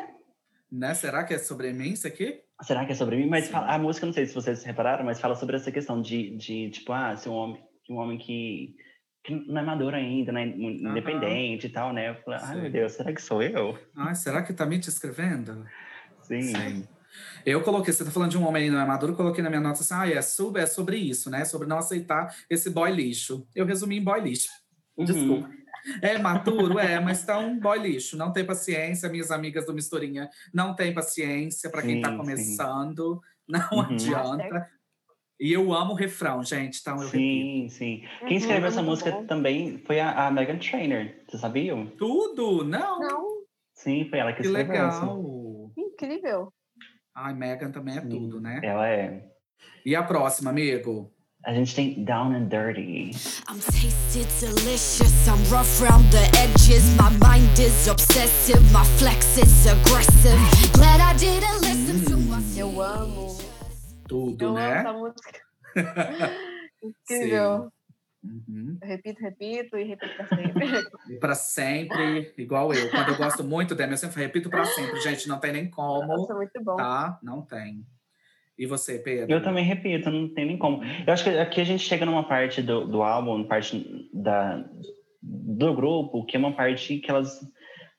[0.72, 0.94] Né?
[0.96, 2.42] Será que é sobre mim isso aqui?
[2.64, 3.28] Será que é sobre mim?
[3.30, 6.36] Mas fala- a música, não sei se vocês repararam, mas fala sobre essa questão de,
[6.36, 8.76] de tipo, ah, ser um homem, um homem que,
[9.24, 12.10] que não é maduro ainda, é mu- independente e tal, né?
[12.10, 13.78] Eu falei, ai meu Deus, será que sou eu?
[13.96, 15.64] Ai, será que tá me descrevendo?
[16.24, 16.42] Sim.
[16.42, 16.88] Sim.
[17.46, 19.62] Eu coloquei, você tá falando de um homem não é maduro, eu coloquei na minha
[19.62, 21.46] nota assim, ah, é sobre, é sobre isso, né?
[21.46, 23.48] Sobre não aceitar esse boy lixo.
[23.56, 24.50] Eu resumi em boy lixo.
[24.98, 25.06] Uhum.
[25.06, 25.50] Desculpa.
[26.02, 28.16] É maturo, é, mas tá um boy lixo.
[28.16, 32.18] Não tem paciência, minhas amigas do Misturinha não tem paciência para quem tá Sim, sim.
[32.18, 33.22] começando.
[33.48, 33.82] Não Uhum.
[33.82, 34.70] adianta.
[35.40, 37.20] E eu amo o refrão, gente, então eu repito.
[37.20, 38.04] Sim, sim.
[38.20, 39.26] Quem Uhum, escreveu essa muito música bom.
[39.26, 41.10] também foi a, a Megan Trainor.
[41.28, 41.88] Vocês sabiam?
[41.88, 42.64] Tudo?
[42.64, 43.28] Não, Não,
[43.74, 45.02] Sim, foi ela que que escreveu essa.
[45.06, 45.72] legal.
[45.76, 46.54] incrível.
[47.16, 48.10] Ai, Megan também é Sim.
[48.10, 48.60] tudo, né?
[48.64, 49.24] Ela é.
[49.86, 51.12] E a próxima, amigo?
[51.46, 53.12] A gente tem Down and Dirty.
[53.50, 55.28] I'm tasted delicious.
[55.28, 56.84] I'm rough round the edges.
[56.96, 58.62] My mind is obsessive.
[58.72, 60.40] My flex is aggressive.
[60.74, 63.38] Glad I didn't listen to my Eu amo.
[64.08, 64.80] Tudo, Eu né?
[64.80, 65.40] amo essa música.
[66.82, 67.72] Incrível.
[68.24, 68.78] Uhum.
[68.82, 70.66] Eu repito, repito e repito pra sempre.
[71.10, 72.90] E pra sempre, igual eu.
[72.90, 75.00] Quando eu gosto muito dela, eu sempre repito pra sempre.
[75.02, 76.76] Gente, não tem nem como, Nossa, muito bom.
[76.78, 77.20] tá?
[77.22, 77.86] Não tem.
[78.58, 79.34] E você, Pedro?
[79.36, 80.82] Eu também repito, não tem nem como.
[81.06, 84.64] Eu acho que aqui a gente chega numa parte do, do álbum, parte da,
[85.22, 87.40] do grupo, que é uma parte que elas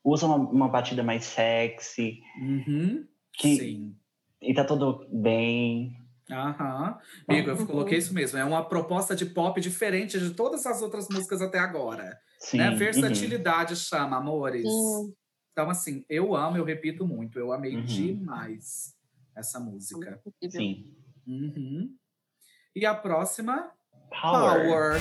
[0.02, 3.04] usam uma, uma batida mais sexy, Uhum.
[3.32, 3.96] que- Sim.
[4.40, 5.96] e tá tudo bem.
[6.30, 6.98] Aham.
[7.28, 7.66] Amigo, eu Uhum.
[7.66, 8.38] coloquei isso mesmo.
[8.38, 12.18] É uma proposta de pop diferente de todas as outras músicas até agora.
[12.38, 12.58] Sim.
[12.58, 12.70] né?
[12.70, 12.76] uhum.
[12.76, 14.62] Versatilidade chama, amores.
[14.70, 15.14] Sim,
[15.52, 17.38] Então, assim, eu amo, eu repito muito.
[17.38, 17.84] Eu amei Uhum.
[17.84, 18.94] demais
[19.36, 20.20] essa música.
[20.50, 20.92] Sim.
[21.26, 21.94] Uhum.
[22.74, 23.70] E a próxima?
[24.10, 25.00] Power.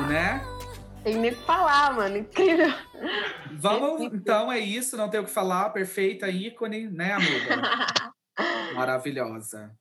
[0.00, 0.40] Né?
[1.04, 2.16] Tem nem o que falar, mano.
[2.16, 2.68] Incrível.
[3.52, 5.70] Vamos, então é isso, não tem o que falar.
[5.70, 8.14] Perfeita ícone, né, amiga?
[8.74, 9.74] Maravilhosa.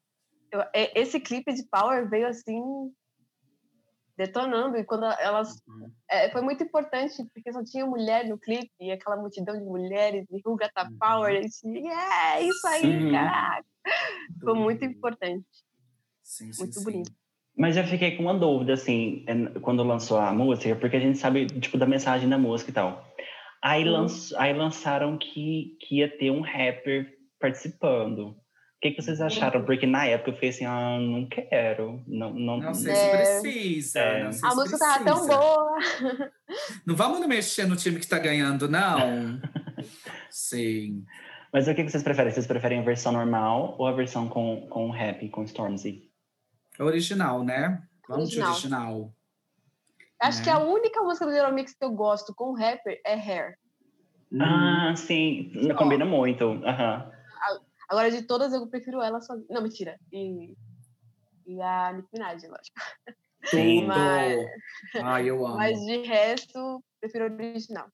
[0.51, 2.62] Eu- é- Esse clipe de Power veio assim
[4.18, 5.91] detonando e quando elas Uhum.
[6.09, 10.26] é, foi muito importante porque só tinha mulher no clipe e aquela multidão de mulheres
[10.30, 10.97] e Got the Uhum.
[10.99, 13.12] Power e yeah, é isso aí, Sim.
[13.12, 13.66] caraca.
[14.43, 14.91] Foi muito Tudo.
[14.91, 15.45] importante.
[16.22, 16.84] Sim, sim, muito sim.
[16.84, 17.12] bonito.
[17.58, 21.18] Mas eu fiquei com uma dúvida, assim, en- quando lançou a música, porque a gente
[21.18, 23.06] sabe, tipo, da mensagem da música e tal.
[23.62, 23.91] Aí, Uhum.
[23.91, 27.08] lanç- aí lançaram que, que ia ter um rapper
[27.39, 28.30] participando.
[28.30, 28.36] O
[28.82, 29.64] que, que vocês acharam?
[29.64, 32.02] Porque na época eu fiquei assim, ah, não quero.
[32.08, 32.95] Não, não, Não sei É.
[32.95, 33.99] se precisa.
[33.99, 34.24] É.
[34.24, 35.38] Não sei A se música tava tão precisa.
[35.38, 35.78] boa.
[36.88, 39.39] Não vamos mexer no time que tá ganhando, não.
[40.32, 41.04] Sim.
[41.54, 42.32] Mas o que, que vocês preferem?
[42.32, 46.10] Vocês preferem a versão normal ou a versão com, com rap, com Stormzy?
[46.82, 47.82] Original, né?
[48.07, 48.47] Vamos Original.
[48.49, 49.13] de original.
[50.19, 50.43] Acho É.
[50.43, 53.57] que a única música do Little Mix que eu gosto com rapper é Hair.
[54.32, 55.51] Hum, Ah, sim.
[55.77, 56.45] Combina muito.
[56.65, 57.11] Aham.
[57.89, 59.47] Agora, de todas, eu prefiro ela sozinha.
[59.49, 59.99] Não, mentira.
[60.13, 60.55] E,
[61.45, 62.79] e a Nicki Minaj, lógico.
[63.45, 63.82] Sim.
[63.82, 63.88] tudo.
[64.95, 65.57] Mas- Ai, eu amo.
[65.57, 67.88] Mas de resto, prefiro original.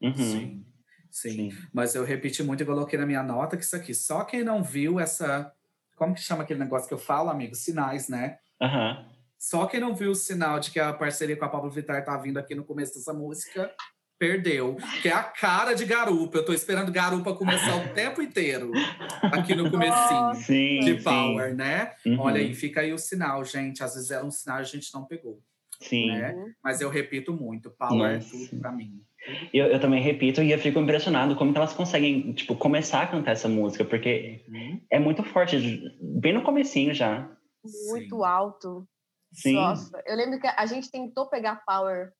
[0.00, 0.14] Uhum.
[0.14, 0.66] Sim.
[1.10, 1.50] Sim.
[1.50, 1.58] Sim.
[1.74, 4.62] Mas eu repeti muito e coloquei na minha nota que isso aqui, só quem não
[4.62, 5.52] viu essa.
[6.02, 7.54] Como que chama aquele negócio que eu falo, amigo?
[7.54, 8.38] Sinais, né?
[8.60, 9.06] Aham.
[9.38, 12.16] Só quem não viu o sinal de que a parceria com a Pablo Vittar tá
[12.16, 13.72] vindo aqui no começo dessa música,
[14.18, 14.76] perdeu.
[15.00, 16.38] Que é a cara de garupa.
[16.38, 18.72] Eu tô esperando garupa começar o tempo inteiro
[19.30, 20.34] aqui no comecinho.
[20.34, 20.80] Sim.
[20.80, 21.04] De sim.
[21.04, 21.92] Power, né?
[22.04, 22.18] Uhum.
[22.18, 23.84] Olha aí, fica aí o sinal, gente.
[23.84, 25.40] Às vezes era um sinal e a gente não pegou.
[25.80, 26.10] Sim.
[26.10, 26.34] né?
[26.64, 28.30] Mas eu repito muito, Power é Nossa.
[28.30, 29.00] tudo pra mim.
[29.52, 33.06] Eu, eu também repito e eu fico impressionado como que elas conseguem, tipo, começar a
[33.06, 34.80] cantar essa música, porque Uhum.
[34.90, 35.56] é muito forte,
[36.00, 37.30] bem no comecinho já.
[37.64, 38.24] Muito Sim.
[38.24, 38.88] alto.
[39.32, 39.54] Sim.
[39.54, 42.12] Nossa, eu lembro que a gente tentou pegar Power,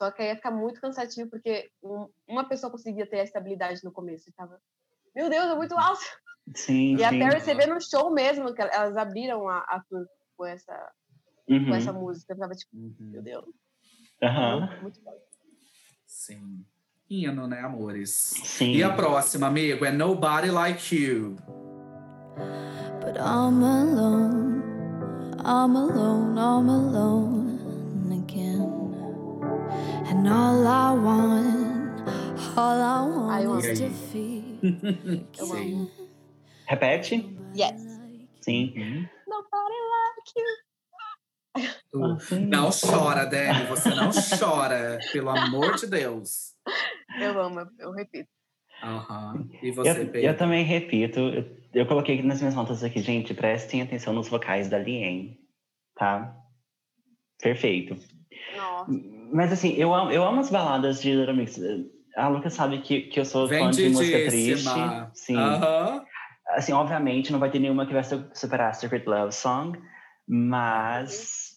[0.00, 3.82] só que aí ia ficar muito cansativo, porque um- uma pessoa conseguia ter a estabilidade
[3.82, 4.28] no começo.
[4.28, 4.60] E tava,
[5.14, 6.04] meu Deus, é muito alto.
[6.54, 7.04] Sim, E sim.
[7.04, 10.06] até receber no show mesmo, que elas abriram a, a tour
[10.36, 10.92] com essa,
[11.48, 11.66] Uhum.
[11.68, 12.34] com essa música.
[12.34, 12.94] Eu tava tipo, Uhum.
[13.00, 13.44] meu Deus,
[14.22, 14.60] Aham.
[14.60, 15.18] muito, muito bom.
[16.26, 16.64] Sim.
[17.08, 18.10] Hino, né, amores?
[18.10, 18.72] Sim.
[18.72, 21.36] E a próxima, amigo, é Nobody Like You.
[23.00, 24.60] But I'm alone,
[25.44, 27.60] I'm alone, I'm alone
[28.10, 28.66] again.
[30.10, 32.08] And all I want,
[32.56, 34.42] all I want is to feel.
[35.38, 35.90] Eu amo.
[36.66, 37.24] Repete?
[37.54, 37.80] Yes.
[38.40, 38.74] Sim.
[39.28, 40.65] Nobody like you.
[41.90, 42.18] Tu- Ah.
[42.40, 43.64] Não chora, Dani.
[43.66, 44.98] Você não chora.
[45.12, 46.52] Pelo amor de Deus.
[47.20, 48.28] Eu amo, eu, eu repito.
[48.82, 49.48] Aham.
[49.62, 53.80] E você, Eu, eu também repito, eu, eu coloquei nas minhas notas aqui, gente, prestem
[53.80, 55.38] atenção nos vocais da Lien,
[55.94, 56.36] tá?
[57.40, 57.96] Perfeito.
[58.56, 58.90] Nossa.
[59.32, 61.58] Mas assim, eu amo, eu amo as baladas de Little Mix.
[62.16, 64.68] A Lucas sabe que, que eu sou fã de música triste.
[65.14, 65.36] Sim.
[65.36, 66.04] Aham.
[66.50, 69.78] Assim, obviamente, não vai ter nenhuma que vai su- superar Secret Love Song,
[70.26, 71.56] mas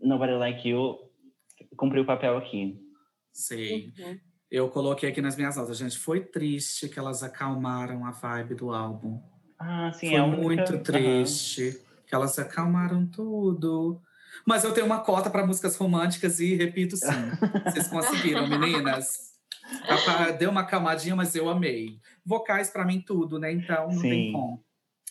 [0.00, 0.98] Nobody Like You
[1.76, 2.78] cumpriu o papel aqui.
[3.32, 3.92] Sim.
[3.98, 4.18] Uhum.
[4.50, 5.98] Eu coloquei aqui nas minhas notas, gente.
[5.98, 9.22] Foi triste que elas acalmaram a vibe do álbum.
[9.58, 10.42] Ah, sim, Foi é única-
[10.72, 14.00] muito triste que elas acalmaram tudo.
[14.46, 17.06] Mas eu tenho uma cota para músicas românticas e repito sim.
[17.64, 19.30] Vocês conseguiram, meninas?
[20.38, 21.98] Deu uma calmadinha, mas eu amei.
[22.24, 23.52] Vocais para mim tudo, né?
[23.52, 24.32] Então não tem Sim.
[24.32, 24.64] como.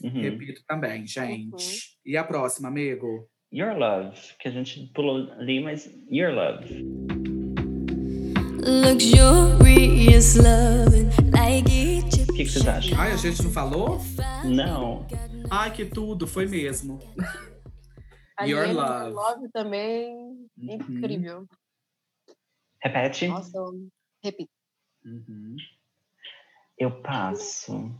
[0.03, 0.21] Uhum.
[0.21, 1.97] Repito também, gente.
[2.05, 3.27] E a próxima, amigo?
[3.51, 6.85] Your Love, que a gente pulou ali, mas Your Love.
[8.99, 12.31] Luxurious loving like Egypt.
[12.31, 12.99] O que, que vocês acham?
[12.99, 13.99] Ai, a gente não falou?
[14.45, 15.07] Não.
[15.49, 16.99] Ai, que tudo, foi mesmo.
[18.45, 19.11] Your Love.
[19.11, 20.09] Love também,
[20.57, 20.73] Uhum.
[20.97, 21.45] incrível.
[22.83, 23.27] Repete.
[23.27, 23.87] Nossa, eu
[24.23, 24.49] repito.
[25.05, 25.55] Uhum.
[26.77, 27.91] Eu passo.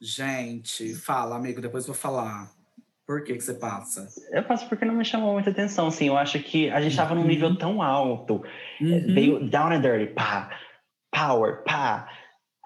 [0.00, 2.50] Gente, fala, amigo, depois vou falar.
[3.06, 4.06] Por que, que você passa?
[4.30, 6.08] Eu passo porque não me chamou muita atenção, assim.
[6.08, 7.26] Eu acho que a gente tava num Uhum.
[7.26, 8.42] nível tão alto.
[8.80, 9.14] Uhum.
[9.14, 10.50] Veio Down and Dirty, pá.
[11.10, 12.06] Power, pá.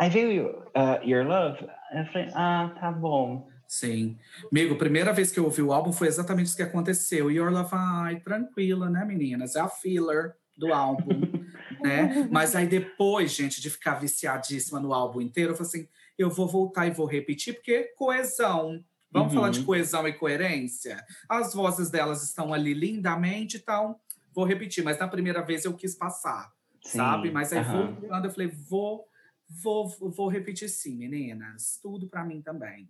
[0.00, 1.64] Aí veio uh, Your Love.
[1.94, 3.48] Eu falei, ah, tá bom.
[3.68, 4.18] Sim.
[4.50, 7.30] Amigo, primeira vez que eu ouvi o álbum foi exatamente isso que aconteceu.
[7.30, 9.54] Your Love, ai, tranquila, né, meninas?
[9.54, 11.20] É a filler do álbum,
[11.80, 12.28] né?
[12.30, 15.88] Mas aí depois, gente, de ficar viciadíssima no álbum inteiro, eu falei assim,
[16.18, 18.84] eu vou voltar e vou repetir, porque coesão.
[19.10, 19.34] Vamos Uhum.
[19.34, 21.04] falar de coesão e coerência?
[21.28, 23.96] As vozes delas estão ali lindamente, então
[24.34, 24.82] vou repetir.
[24.82, 26.50] Mas na primeira vez eu quis passar,
[26.82, 27.30] Sim, sabe?
[27.30, 27.94] Mas aí aham.
[27.94, 29.06] voltando, eu falei, vou,
[29.48, 31.78] vou, vou repetir sim, meninas.
[31.82, 32.88] Tudo pra mim também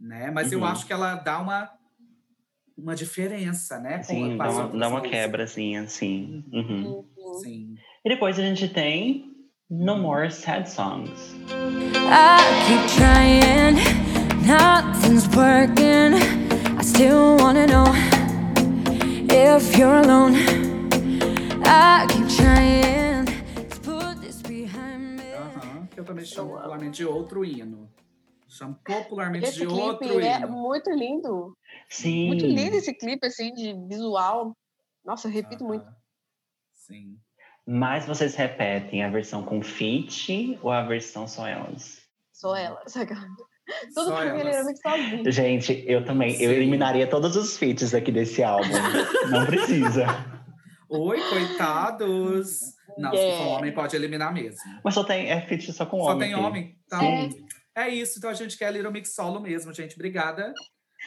[0.00, 0.30] né?
[0.30, 0.66] Mas eu Uhum.
[0.66, 1.70] acho que ela dá uma,
[2.76, 4.02] uma diferença, né?
[4.02, 6.42] Sim, dá uma, dá uma quebra, assim, assim.
[6.50, 7.04] Uhum.
[7.16, 7.34] Uhum.
[7.34, 7.76] Sim.
[8.04, 9.29] E depois a gente tem
[9.70, 11.34] No More Sad Songs.
[11.48, 13.76] I keep trying,
[14.44, 16.14] nothing's working.
[16.76, 17.86] I still wanna know
[19.30, 20.34] if you're alone.
[21.64, 25.32] I keep trying to put this behind me.
[25.34, 27.88] Aham, que eu também chamo popularmente de outro hino.
[28.48, 30.48] Chamo popularmente Esse de clipe outro é hino.
[30.48, 31.56] muito lindo.
[31.88, 32.26] Sim.
[32.26, 34.56] Muito lindo esse clipe, assim, de visual.
[35.04, 35.84] Nossa, eu repito muito.
[35.84, 35.94] Aham.
[36.74, 37.16] Sim.
[37.66, 42.00] Mas vocês repetem a versão com feat ou a versão só elas?
[42.32, 42.80] Sou ela.
[42.86, 43.14] saca?
[43.94, 44.46] Tudo Só mim ele elas.
[44.56, 45.32] era muito sozinho.
[45.32, 46.32] Gente, eu também.
[46.42, 46.56] Eu Sim.
[46.56, 48.68] eliminaria todos os feats aqui desse álbum.
[49.30, 50.06] Não precisa.
[50.88, 52.60] Oi, coitados!
[52.98, 53.44] Não, se Yeah.
[53.44, 54.58] for homem, pode eliminar mesmo.
[54.82, 56.18] Mas só tem é feat só com Só homem.
[56.30, 56.42] tem aqui.
[56.44, 56.78] homem?
[56.86, 57.46] Então, Sim.
[57.76, 58.18] é isso.
[58.18, 59.94] Então a gente quer Little Mix solo mesmo, gente.
[59.94, 60.52] Obrigada.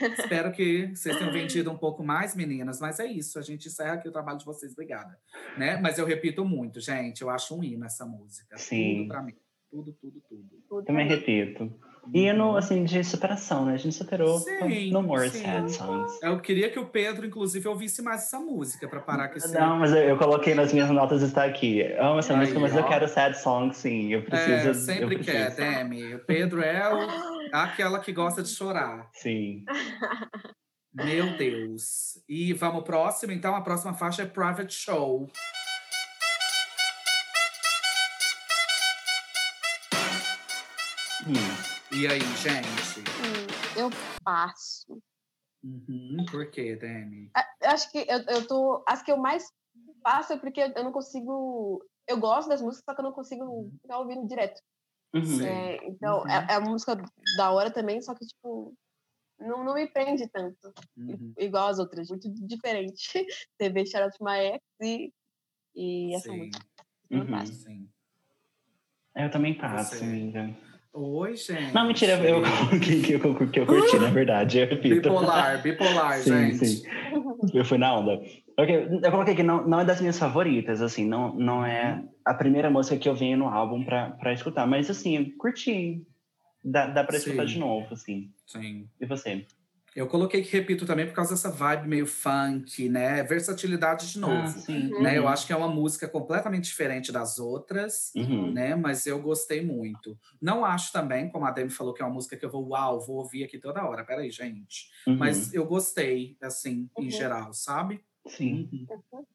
[0.01, 2.79] Espero que vocês tenham vendido um pouco mais, meninas.
[2.79, 3.37] Mas é isso.
[3.37, 4.71] A gente encerra aqui o trabalho de vocês.
[4.73, 5.17] Obrigada.
[5.57, 5.77] Né?
[5.81, 7.21] Mas eu repito muito, gente.
[7.21, 8.57] Eu acho um hino essa música.
[8.57, 8.97] Sim.
[8.99, 9.33] Tudo pra mim.
[9.69, 10.43] Tudo, tudo, tudo.
[10.69, 11.73] Tudo Também pra repito.
[12.13, 13.75] E no, assim, de superação, né?
[13.75, 14.37] A gente superou.
[14.39, 15.41] Sim, no More sim.
[15.41, 16.19] Sad Songs.
[16.21, 19.53] Eu queria que o Pedro, inclusive, ouvisse mais essa música para parar com esse.
[19.53, 21.79] Não, mas eu, eu coloquei nas minhas notas está aqui.
[21.79, 22.87] Eu amo essa Aí, música, mas eu ó.
[22.89, 24.09] quero sad song, sim.
[24.13, 24.51] Eu preciso.
[24.51, 25.77] É, eu sempre quer, preciso.
[25.77, 26.15] Demi.
[26.15, 29.09] O Pedro é o- aquela que gosta de chorar.
[29.13, 29.63] Sim.
[30.93, 32.19] Meu Deus.
[32.27, 33.55] E vamos pro próximo, então.
[33.55, 35.29] A próxima faixa é Private Show.
[41.27, 41.95] Hum.
[41.95, 42.99] E aí, gente?
[42.99, 43.89] Hum, Eu
[44.23, 45.01] passo.
[45.63, 47.29] Uhum, Por quê, Demi?
[47.35, 48.83] A- Eu acho que eu, eu tô.
[48.87, 49.45] As que eu mais
[50.01, 51.81] passo é porque eu não consigo.
[52.07, 54.59] Eu gosto das músicas, só que eu não consigo ficar ouvindo direto.
[55.13, 55.41] Uhum.
[55.45, 56.29] É, então, Uhum.
[56.29, 56.95] é, é uma música
[57.37, 58.73] da hora também, só que, tipo,
[59.39, 60.73] não, não me prende tanto.
[60.97, 62.09] Uhum, Igual as outras.
[62.09, 63.11] Muito diferente.
[63.59, 65.13] TV Shout Out to My Ex e,
[65.75, 66.65] e essa Sim, música.
[67.09, 67.45] Eu Uhum.
[67.45, 67.89] sim.
[69.15, 70.03] Eu também passo, Você.
[70.03, 70.55] amiga.
[70.93, 71.73] Oi, gente.
[71.73, 74.95] Não, mentira, eu coloquei que eu, que eu curti, na verdade, eu repito.
[74.95, 76.65] Bipolar, bipolar, Sim, gente.
[76.65, 76.83] sim.
[77.53, 78.19] Eu fui na onda.
[78.57, 82.33] Ok, Eu coloquei que não, não é das minhas favoritas, assim, não, não é a
[82.33, 86.05] primeira música que eu venho no álbum pra, pra escutar, mas assim, eu curti.
[86.63, 87.53] Dá, dá pra escutar Sim.
[87.53, 88.31] de novo, assim.
[88.45, 88.87] Sim.
[89.01, 89.45] E você?
[89.95, 93.21] Eu coloquei que repito também por causa dessa vibe meio funk, né?
[93.23, 94.43] Versatilidade de novo.
[94.43, 94.89] Ah, sim.
[95.01, 95.17] né?
[95.17, 98.51] Eu acho que é uma música completamente diferente das outras, Uhum.
[98.53, 98.75] né?
[98.75, 100.17] Mas eu gostei muito.
[100.41, 102.99] Não acho também, como a Demi falou, que é uma música que eu vou, uau,
[103.01, 104.03] vou ouvir aqui toda hora.
[104.05, 104.87] Peraí, gente.
[105.05, 105.17] Uhum.
[105.17, 107.11] Mas eu gostei, assim, em Uhum.
[107.11, 108.01] geral, sabe?
[108.27, 108.87] Sim.
[108.89, 109.25] Uhum.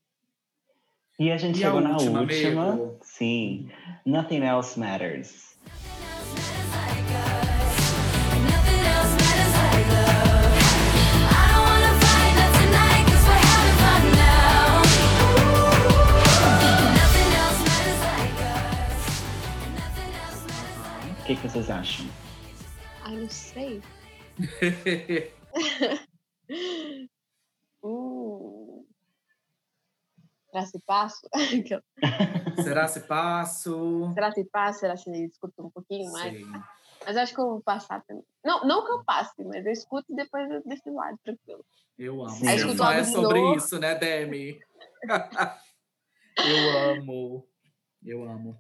[1.18, 2.94] E a gente E a chegou na última, última.
[3.02, 3.70] Sim.
[4.06, 5.56] Nothing Else Matters.
[8.44, 10.58] Nothing else matters like love.
[11.28, 14.82] I don't wanna fight not tonight 'cause we're having fun now.
[16.94, 19.02] Nothing else matters like us.
[19.74, 22.06] Nothing else matters O que, que vocês acham?
[23.04, 23.82] Ai, não sei.
[30.62, 31.28] Será se passo?
[32.62, 34.12] Será se passo?
[34.14, 34.78] Será se passa?
[34.80, 36.36] Será se escuta um pouquinho mais?
[36.36, 36.52] Sim.
[37.06, 38.24] Mas acho que eu vou passar também.
[38.44, 41.64] Não, não que eu passe, mas eu escuto depois desse lado, tranquilo.
[41.98, 42.48] Eu amo.
[42.48, 43.56] Aí escuto fã o é sobre novo.
[43.56, 44.58] isso, né, Demi?
[46.38, 47.48] eu amo.
[48.04, 48.58] Eu amo.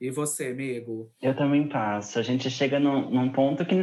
[0.00, 1.10] E você, amigo?
[1.22, 2.18] Eu também passo.
[2.18, 3.74] A gente chega num, num ponto que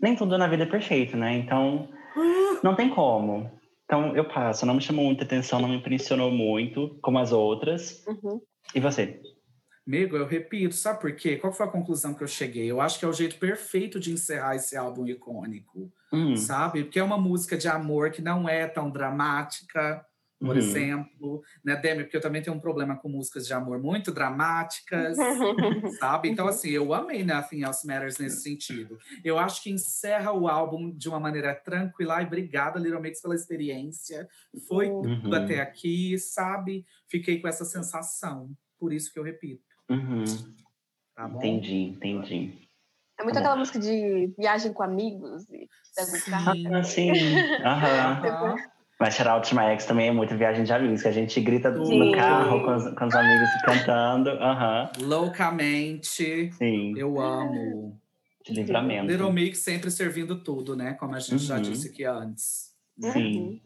[0.00, 1.36] nem tudo na vida é perfeito, né?
[1.36, 1.88] Então,
[2.62, 3.50] não tem como.
[3.92, 4.64] Então, eu passo.
[4.64, 8.02] Não me chamou muita atenção, não me impressionou muito, como as outras.
[8.06, 8.40] Uhum.
[8.74, 9.20] E você?
[9.86, 11.36] Amigo, eu repito, sabe por quê?
[11.36, 12.70] Qual foi a conclusão que eu cheguei?
[12.70, 16.84] Eu acho que é o jeito perfeito de encerrar esse álbum icônico, Hum, sabe?
[16.84, 20.02] Porque é uma música de amor que não é tão dramática,
[20.44, 20.58] por uhum.
[20.58, 22.04] exemplo, né, Demi?
[22.04, 25.16] Porque eu também tenho um problema com músicas de amor muito dramáticas,
[26.00, 26.28] sabe?
[26.30, 26.50] Então, Uhum.
[26.50, 28.98] assim, eu amei Nothing Else Matters nesse sentido.
[29.24, 32.22] Eu acho que encerra o álbum de uma maneira tranquila.
[32.22, 34.28] E obrigada, Little Mix, pela experiência.
[34.68, 35.20] Foi Uhum.
[35.22, 36.84] tudo até aqui, sabe?
[37.08, 38.50] Fiquei com essa sensação.
[38.78, 40.24] Por isso que eu repito, Uhum.
[41.14, 41.38] tá bom?
[41.38, 42.68] Entendi, entendi.
[43.18, 45.68] É muito Tá aquela música de viagem com amigos e
[46.28, 46.52] carro.
[46.54, 46.74] Sim.
[46.74, 47.10] Ah, sim.
[47.60, 48.26] Aham.
[48.26, 48.71] Aham.
[49.02, 51.98] Mas My Ex também é muito viagem de amigos, que a gente grita Sim.
[51.98, 54.30] no carro com os, com os amigos cantando.
[54.30, 54.90] Aham.
[55.00, 57.98] Loucamente, Sim, eu amo.
[58.44, 59.10] de livramento.
[59.10, 60.94] Little Mix sempre servindo tudo, né?
[60.94, 61.62] Como a gente já Uhum.
[61.62, 62.72] disse aqui antes.
[63.12, 63.60] Sim,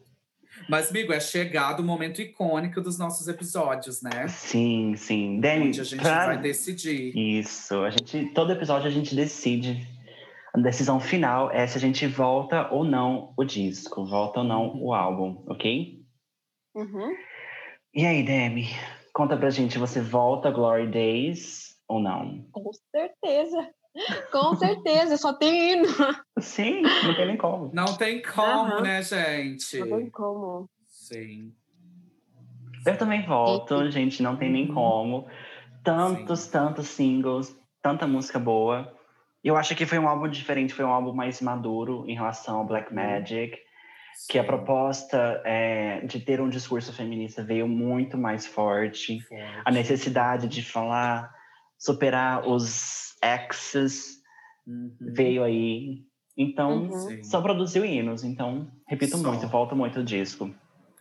[0.67, 4.27] Mas, amigo, é chegado o momento icônico dos nossos episódios, né?
[4.27, 5.39] sim, sim.
[5.39, 7.15] Dani, Onde a gente pra- vai decidir.
[7.15, 9.87] Isso, a gente, todo episódio a gente decide.
[10.57, 14.75] A decisão final é se a gente volta ou não o disco, volta ou não
[14.81, 16.03] o álbum, ok?
[16.73, 17.15] Uhum.
[17.93, 18.65] E aí, Demi,
[19.13, 22.47] conta pra gente, você volta Glory Days ou não?
[22.51, 23.69] Com certeza.
[24.31, 25.87] Com certeza, só tem hino.
[26.39, 27.69] Sim, não tem nem como.
[27.71, 28.81] Não tem como, Aham.
[28.81, 29.79] né, gente?
[29.79, 30.67] Não tem como.
[30.87, 31.53] Sim.
[32.83, 34.73] Eu também volto, gente, não tem nem Uhum.
[34.73, 35.27] como.
[35.83, 38.96] Tantos, tantos singles, tanta música boa.
[39.43, 42.65] Eu acho que foi um álbum diferente, foi um álbum mais maduro em relação ao
[42.65, 43.57] Black Magic.
[44.29, 44.47] Que a Sim.
[44.47, 49.21] proposta é, de ter um discurso feminista veio muito mais forte.
[49.21, 49.61] Forte.
[49.63, 51.31] A necessidade de falar,
[51.77, 54.17] superar os exes
[54.65, 54.91] Uhum.
[54.99, 56.03] veio aí.
[56.35, 56.91] Então, Uhum.
[57.09, 57.23] Sim.
[57.23, 58.23] só produziu hinos.
[58.23, 59.29] Então, repito Só.
[59.29, 60.53] muito, volto muito o disco.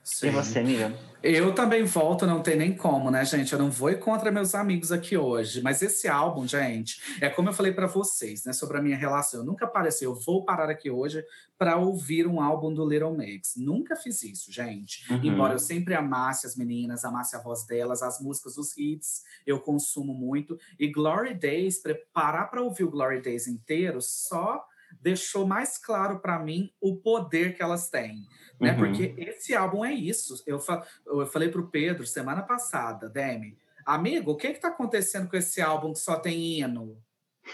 [0.07, 0.28] Sim.
[0.28, 0.96] E você, amiga?
[1.20, 3.52] Eu também volto, não tem nem como, né, gente?
[3.52, 5.61] Eu não vou ir contra meus amigos aqui hoje.
[5.61, 9.40] Mas esse álbum, gente, é como eu falei pra vocês, né, sobre a minha relação.
[9.40, 11.24] Eu nunca pareci, eu vou parar aqui hoje
[11.59, 13.54] pra ouvir um álbum do Little Mix.
[13.57, 15.12] Nunca fiz isso, gente.
[15.12, 15.24] Uhum.
[15.24, 19.59] Embora eu sempre amasse as meninas, amasse a voz delas, as músicas, os hits, eu
[19.59, 20.57] consumo muito.
[20.78, 24.64] E Glory Days, pre- parar pra ouvir o Glory Days inteiro, só
[25.00, 28.24] deixou mais claro pra mim o poder que elas têm
[28.61, 28.72] né?
[28.72, 28.78] Uhum.
[28.78, 30.42] Porque esse álbum é isso.
[30.46, 35.28] Eu, fa eu falei pro Pedro semana passada, Demi, amigo, o que que tá acontecendo
[35.28, 36.96] com esse álbum que só tem hino?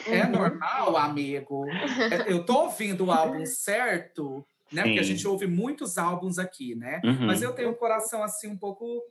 [0.07, 0.30] É Uhum.
[0.32, 1.66] normal, amigo?
[2.11, 4.84] É, Eu tô ouvindo o álbum certo, né?
[4.84, 5.11] Porque a Sim.
[5.11, 7.00] gente ouve muitos álbuns aqui, né?
[7.05, 7.26] Uhum.
[7.26, 9.03] Mas eu tenho um coração assim um pouco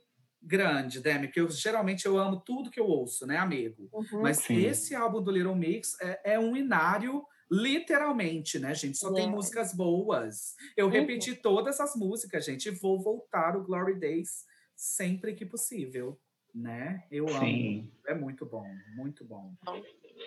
[0.44, 3.88] grande, Demi, porque eu, geralmente eu amo tudo que eu ouço, né, amigo?
[3.92, 4.22] Uhum.
[4.22, 4.56] Mas Sim.
[4.64, 7.22] esse álbum do Little Mix é, é um inário,
[7.52, 8.96] literalmente, né, gente?
[8.96, 10.54] Só tem músicas boas.
[10.76, 10.92] Eu Uhum.
[10.92, 16.18] repeti todas as músicas, gente, e vou voltar o Glory Days sempre que possível,
[16.54, 17.04] né?
[17.10, 17.38] Eu amo.
[17.40, 17.90] Sim.
[18.06, 18.64] É muito bom,
[18.96, 19.52] muito bom.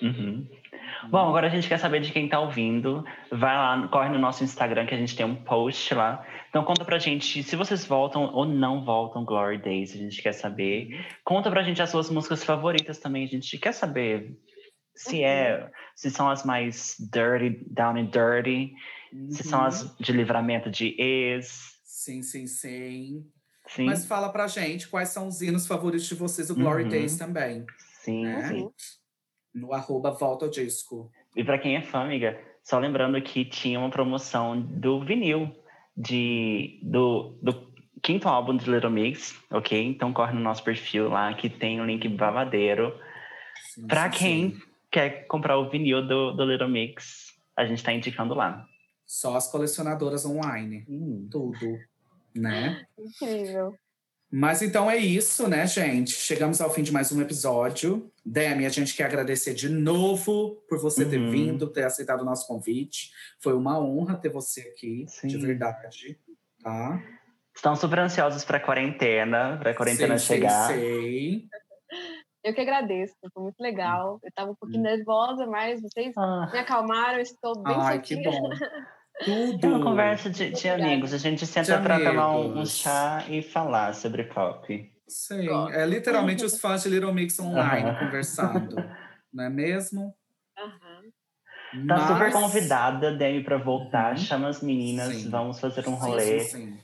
[0.02, 0.48] Uhum.
[1.10, 3.04] Bom, agora a gente quer saber de quem tá ouvindo.
[3.32, 6.26] Vai lá, corre no nosso Instagram que a gente tem um post lá.
[6.50, 9.94] Então conta pra gente se vocês voltam ou não voltam Glory Days.
[9.94, 11.06] A gente quer saber.
[11.24, 13.24] Conta pra gente as suas músicas favoritas também.
[13.26, 14.38] A gente quer saber
[14.96, 18.74] se é, se são as mais dirty, down and dirty,
[19.30, 19.66] se são Uhum.
[19.66, 21.80] as de livramento de ex.
[21.84, 23.26] Sim, sim, sim,
[23.68, 26.90] Sim, Mas fala pra gente quais são os hinos favoritos de vocês, o Glory Uhum.
[26.90, 27.66] Days também,
[28.04, 28.48] sim, né?
[28.48, 28.70] sim.
[29.56, 31.12] no arroba Volta ao Disco.
[31.36, 35.52] E pra quem é fã, amiga, só lembrando que tinha uma promoção do vinil
[35.98, 37.74] de, do, do
[38.04, 39.82] quinto álbum de Little Mix, ok?
[39.84, 42.94] Então corre no nosso perfil lá que tem um link babadeiro.
[43.74, 44.62] Sim, quem sim.
[44.96, 48.66] Quer comprar o vinil do, do Little Mix, a gente tá indicando lá.
[49.06, 51.78] Só as colecionadoras online, Hum, tudo,
[52.34, 52.86] né?
[52.98, 53.76] Incrível.
[54.32, 56.12] Mas então é isso, né, gente?
[56.12, 58.10] Chegamos ao fim de mais um episódio.
[58.26, 61.30] Demi, a gente quer agradecer de novo por você ter Uhum.
[61.30, 63.12] vindo, ter aceitado o nosso convite.
[63.42, 65.28] Foi uma honra ter você aqui, Sim.
[65.28, 66.18] de verdade.
[66.64, 67.04] Tá?
[67.54, 70.68] Estão super ansiosos pra quarentena, pra quarentena sei, chegar.
[70.68, 71.50] Sei, sei.
[72.46, 74.20] Eu que agradeço, foi muito legal.
[74.24, 74.84] Eu tava um pouquinho Hum.
[74.84, 78.50] nervosa, mas vocês Ah, me acalmaram, estou bem Ai, que bom.
[79.26, 79.66] Tudo.
[79.66, 81.12] é uma conversa de, de amigos.
[81.12, 84.92] A gente senta pra tomar um, um chá e falar sobre pop.
[85.08, 88.00] Sim, é literalmente os fãs de Little Mix online Aham.
[88.06, 88.76] conversando.
[89.34, 90.14] Não é mesmo?
[90.56, 91.02] Aham.
[91.88, 94.12] Tá super Mas- convidada, Demi, pra voltar.
[94.12, 94.18] Uhum.
[94.18, 95.30] Chama as meninas, Sim.
[95.32, 96.42] vamos fazer um rolê.
[96.42, 96.80] Sim, sim.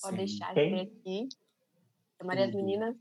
[0.00, 0.24] Pode Sim.
[0.24, 0.64] deixar Ok.
[0.64, 1.28] de vir aqui.
[2.18, 2.96] Chamaria as meninas.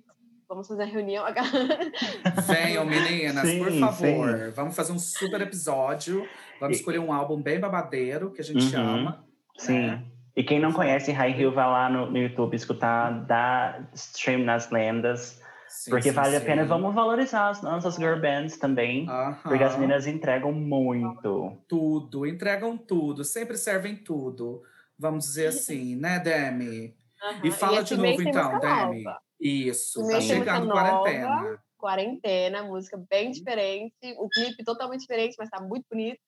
[0.48, 1.26] Vamos fazer a reunião.
[2.48, 4.52] Venham, meninas, por Sim, favor.
[4.56, 6.28] Vamos fazer um super episódio.
[6.60, 8.82] Vamos E- escolher um álbum bem babadeiro, que a gente Uhum.
[8.82, 9.26] ama.
[9.58, 9.88] Sim.
[9.88, 10.04] né?
[10.36, 14.70] E quem não conhece High Hill, vai lá no, no YouTube escutar, dá stream nas
[14.70, 15.42] lendas.
[15.68, 16.46] Sim, porque sim, vale a sim.
[16.46, 16.64] pena.
[16.64, 19.10] Vamos valorizar as nossas girl bands também.
[19.10, 19.38] Aham.
[19.44, 21.58] Porque as meninas entregam muito.
[21.68, 24.62] Tudo, entregam tudo, sempre servem tudo.
[24.98, 26.96] Vamos dizer assim, né, Demi?
[27.44, 29.04] E fala esse de mês novo então, Demi.
[29.04, 29.20] nova.
[29.40, 31.00] Isso, tá chegando música nova.
[31.04, 31.64] quarentena.
[31.78, 33.94] Quarentena, música bem diferente.
[34.18, 36.20] O clipe totalmente diferente, mas tá muito bonito.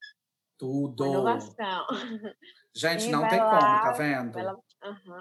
[0.58, 1.04] Tudo.
[1.06, 1.88] Uma inovação.
[2.76, 4.32] Gente, E não tem lá, como, tá vendo?
[4.34, 4.56] Vai lá.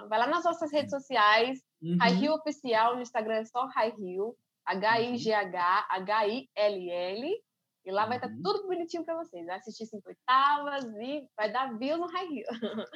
[0.07, 1.59] Vai lá nas nossas redes sociais.
[1.81, 1.97] Uhum.
[1.99, 4.35] High Hill Oficial, no Instagram é só High Hill.
[4.65, 7.43] H-I-G-H, H-I-L-L.
[7.85, 8.41] E lá vai estar Uhum.
[8.43, 9.45] tudo bonitinho pra vocês.
[9.45, 12.43] Vai assistir cinco oitavas e vai dar views no High.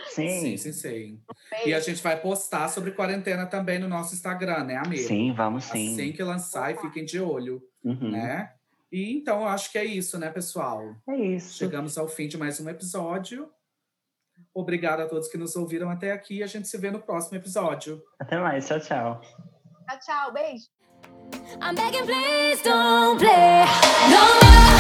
[0.09, 0.39] Sim.
[0.41, 1.21] Sim, sim, sim.
[1.65, 5.07] E a gente vai postar sobre quarentena também no nosso Instagram, né, amigo?
[5.07, 5.93] Sim, vamos sim.
[5.93, 8.11] Assim que lançar e fiquem de olho, Uhum.
[8.11, 8.53] né?
[8.91, 10.95] E então, eu acho que é isso, né, pessoal?
[11.09, 11.53] É isso.
[11.57, 13.49] Chegamos ao fim de mais um episódio.
[14.53, 16.43] Obrigado a todos que nos ouviram até aqui.
[16.43, 17.99] A gente se vê no próximo episódio.
[18.19, 18.67] Até mais.
[18.67, 19.21] Tchau, tchau.
[19.89, 20.33] Tchau, tchau.
[20.33, 20.65] Beijo.
[21.61, 23.65] I'm begging, please don't play.
[24.09, 24.72] No more.